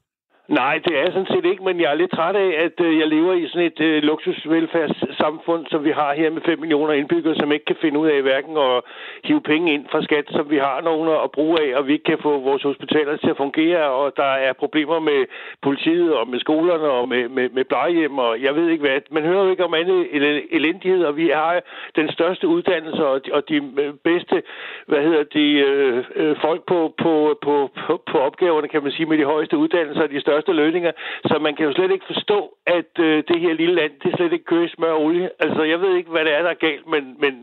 [0.47, 2.99] Nej, det er jeg sådan set ikke, men jeg er lidt træt af, at øh,
[2.99, 7.35] jeg lever i sådan et øh, luksusvelfærdssamfund, som vi har her med 5 millioner indbyggere,
[7.35, 8.81] som ikke kan finde ud af hverken at
[9.23, 12.03] hive penge ind fra skat, som vi har nogen at bruge af, og vi ikke
[12.03, 15.25] kan få vores hospitaler til at fungere, og der er problemer med
[15.61, 19.01] politiet og med skolerne og med, med, med plejehjem, og jeg ved ikke hvad.
[19.11, 20.07] Man hører jo ikke om andet
[20.51, 21.61] elendighed, og vi har
[21.95, 24.43] den største uddannelse og de, og de øh, bedste,
[24.87, 29.05] hvad hedder de, øh, øh folk på, på, på, på, på opgaverne, kan man sige,
[29.05, 30.91] med de højeste uddannelser og de største største lønninger,
[31.29, 32.39] så man kan jo slet ikke forstå,
[32.77, 35.29] at øh, det her lille land, det slet ikke kører smør og olie.
[35.39, 37.33] Altså, jeg ved ikke, hvad det er, der er galt, men, men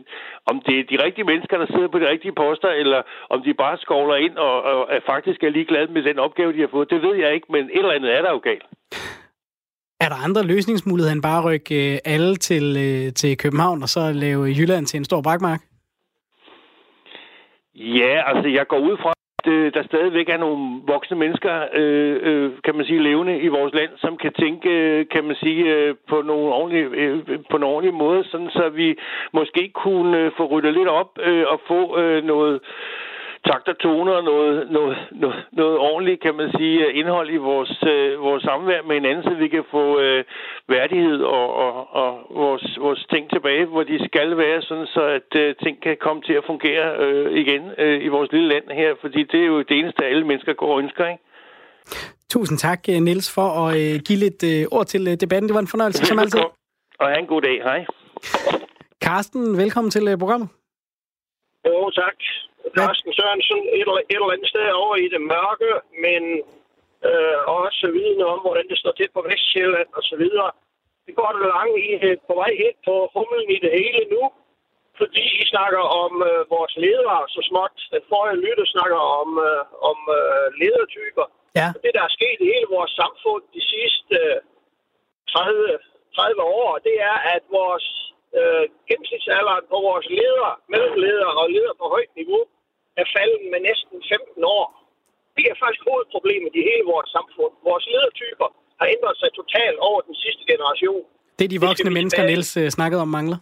[0.51, 3.53] om det er de rigtige mennesker, der sidder på de rigtige poster, eller om de
[3.53, 6.89] bare skovler ind og, og er faktisk er ligeglade med den opgave, de har fået,
[6.89, 8.67] det ved jeg ikke, men et eller andet er der jo galt.
[10.03, 13.89] Er der andre løsningsmuligheder end bare at rykke øh, alle til, øh, til København og
[13.89, 15.61] så lave Jylland til en stor brakmark?
[17.75, 19.12] Ja, altså jeg går ud fra,
[19.47, 23.73] øh, der stadigvæk er nogle voksne mennesker, øh, øh, kan man sige, levende i vores
[23.73, 27.19] land, som kan tænke, øh, kan man sige, øh, på nogle ordentlige, øh,
[27.51, 28.95] på nogle ordentlige måder, sådan så vi
[29.33, 32.59] måske kunne øh, få ryddet lidt op øh, og få øh, noget
[33.49, 37.83] takt og toner og noget, noget, noget, noget ordentligt, kan man sige, indhold i vores,
[37.93, 40.23] øh, vores samvær med hinanden, så vi kan få øh,
[40.67, 45.29] værdighed og, og, og vores, vores ting tilbage, hvor de skal være, sådan så at
[45.35, 48.95] øh, ting kan komme til at fungere øh, igen øh, i vores lille land her,
[49.01, 51.23] fordi det er jo det eneste, alle mennesker går og ønsker, ikke?
[52.29, 55.47] Tusind tak, øh, Niels, for at øh, give lidt øh, ord til øh, debatten.
[55.49, 56.39] Det var en fornøjelse, som altid.
[56.99, 57.63] Og have en god dag.
[57.63, 57.85] Hej.
[59.03, 60.49] Carsten, velkommen til øh, programmet.
[61.65, 62.17] Jo, tak.
[62.77, 65.71] Carsten Sørensen et eller, et eller andet sted over i det mørke,
[66.05, 66.21] men
[67.09, 70.49] øh, også vidne om, hvordan det står til på Vestjylland og så videre.
[71.07, 74.23] Det går det langt i, øh, på vej hen på humlen i det hele nu,
[74.99, 77.77] fordi I snakker om øh, vores ledere så småt.
[77.95, 81.25] Den forrige lytter snakker om, øh, om øh, ledertyper.
[81.59, 81.67] Ja.
[81.83, 84.39] Det, der er sket i hele vores samfund de sidste øh,
[85.29, 85.77] 30,
[86.15, 88.02] 30 år, det er, at vores
[88.39, 92.43] øh, gennemsnitsalderen på vores ledere, mellemledere og ledere på højt niveau
[93.01, 94.65] er faldet med næsten 15 år.
[95.37, 97.53] Det er faktisk hovedproblemet i hele vores samfund.
[97.69, 98.47] Vores ledertyper
[98.79, 101.03] har ændret sig totalt over den sidste generation.
[101.37, 103.39] Det er de voksne det mennesker, Niels uh, snakkede om, mangler?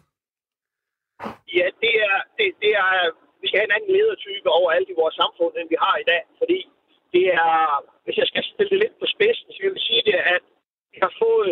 [1.58, 2.92] Ja, det er, det, det er,
[3.42, 6.06] vi skal have en anden ledertype over alt i vores samfund, end vi har i
[6.12, 6.24] dag.
[6.42, 6.60] Fordi
[7.16, 7.56] det er,
[8.04, 10.44] hvis jeg skal stille det lidt på spidsen, så vil jeg sige det, at
[10.94, 11.52] vi har fået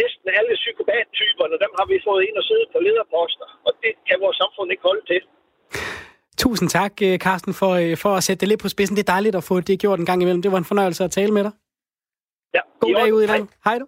[0.00, 3.46] næsten alle psykopattyperne, dem har vi fået ind og sidde på lederposter.
[3.66, 5.20] Og det kan vores samfund ikke holde til.
[6.44, 8.96] Tusind tak, øh, Carsten, for, øh, for at sætte det lidt på spidsen.
[8.96, 10.42] Det er dejligt at få det gjort en gang imellem.
[10.42, 11.52] Det var en fornøjelse at tale med dig.
[12.56, 12.60] Ja.
[12.80, 13.42] God dag ud i dag.
[13.64, 13.86] Hej du.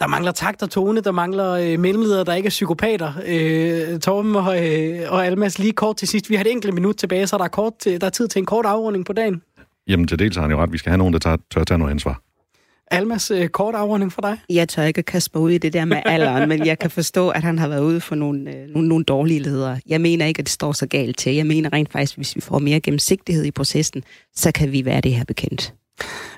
[0.00, 3.12] Der mangler takt og tone, der mangler øh, mellemledere, der ikke er psykopater.
[3.26, 6.30] Øh, Torben og, øh, og Almas, lige kort til sidst.
[6.30, 8.46] Vi har et enkelt minut tilbage, så der er, kort der er tid til en
[8.46, 9.42] kort afrunding på dagen.
[9.88, 10.72] Jamen til dels har han jo ret.
[10.72, 12.20] Vi skal have nogen, der tager, tør tage noget ansvar.
[12.90, 14.38] Almas, øh, kort afrunding for dig?
[14.48, 16.90] Jeg tør ikke at kaste mig ud i det der med alderen, men jeg kan
[17.00, 19.80] forstå, at han har været ude for nogle, øh, nogle, nogle dårlige ledere.
[19.86, 21.34] Jeg mener ikke, at det står så galt til.
[21.34, 24.02] Jeg mener rent faktisk, at hvis vi får mere gennemsigtighed i processen,
[24.34, 25.74] så kan vi være det her bekendt.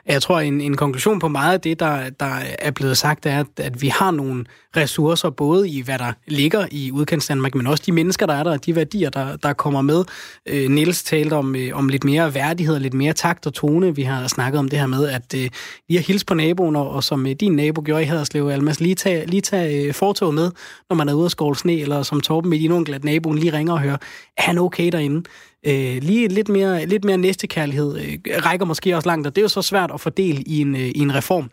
[0.07, 3.41] Jeg tror, en, en konklusion på meget af det, der, der er blevet sagt, er,
[3.41, 4.45] at, at vi har nogle
[4.77, 8.43] ressourcer, både i hvad der ligger i udkants Danmark, men også de mennesker, der er
[8.43, 10.05] der, og de værdier, der, der kommer med.
[10.47, 13.97] Øh, Niels talte om, øh, om lidt mere værdighed, lidt mere takt og tone.
[13.97, 15.51] Vi har snakket om det her med, at øh,
[15.89, 18.81] vi har hils på naboen, og, og som øh, din nabo gjorde i Haderslev, Almas,
[18.81, 20.51] lige tage, lige tage øh, fortoget med,
[20.91, 23.39] når man er ude at skåle sne, eller som Torben med din onkel, at naboen
[23.39, 23.97] lige ringer og hører,
[24.37, 25.23] er han okay derinde?
[25.67, 29.45] øh, lige lidt mere, lidt mere næstekærlighed øh, rækker måske også langt, og det er
[29.45, 31.51] jo så svært at fordele i en, øh, i en reform.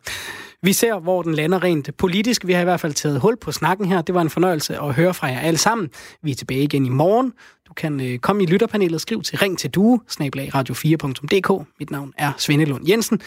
[0.61, 2.47] Vi ser, hvor den lander rent politisk.
[2.47, 4.01] Vi har i hvert fald taget hul på snakken her.
[4.01, 5.89] Det var en fornøjelse at høre fra jer alle sammen.
[6.23, 7.33] Vi er tilbage igen i morgen.
[7.67, 11.67] Du kan øh, komme i lytterpanelet og skrive til ring til due, radio4.dk.
[11.79, 13.21] Mit navn er Svende Lund Jensen.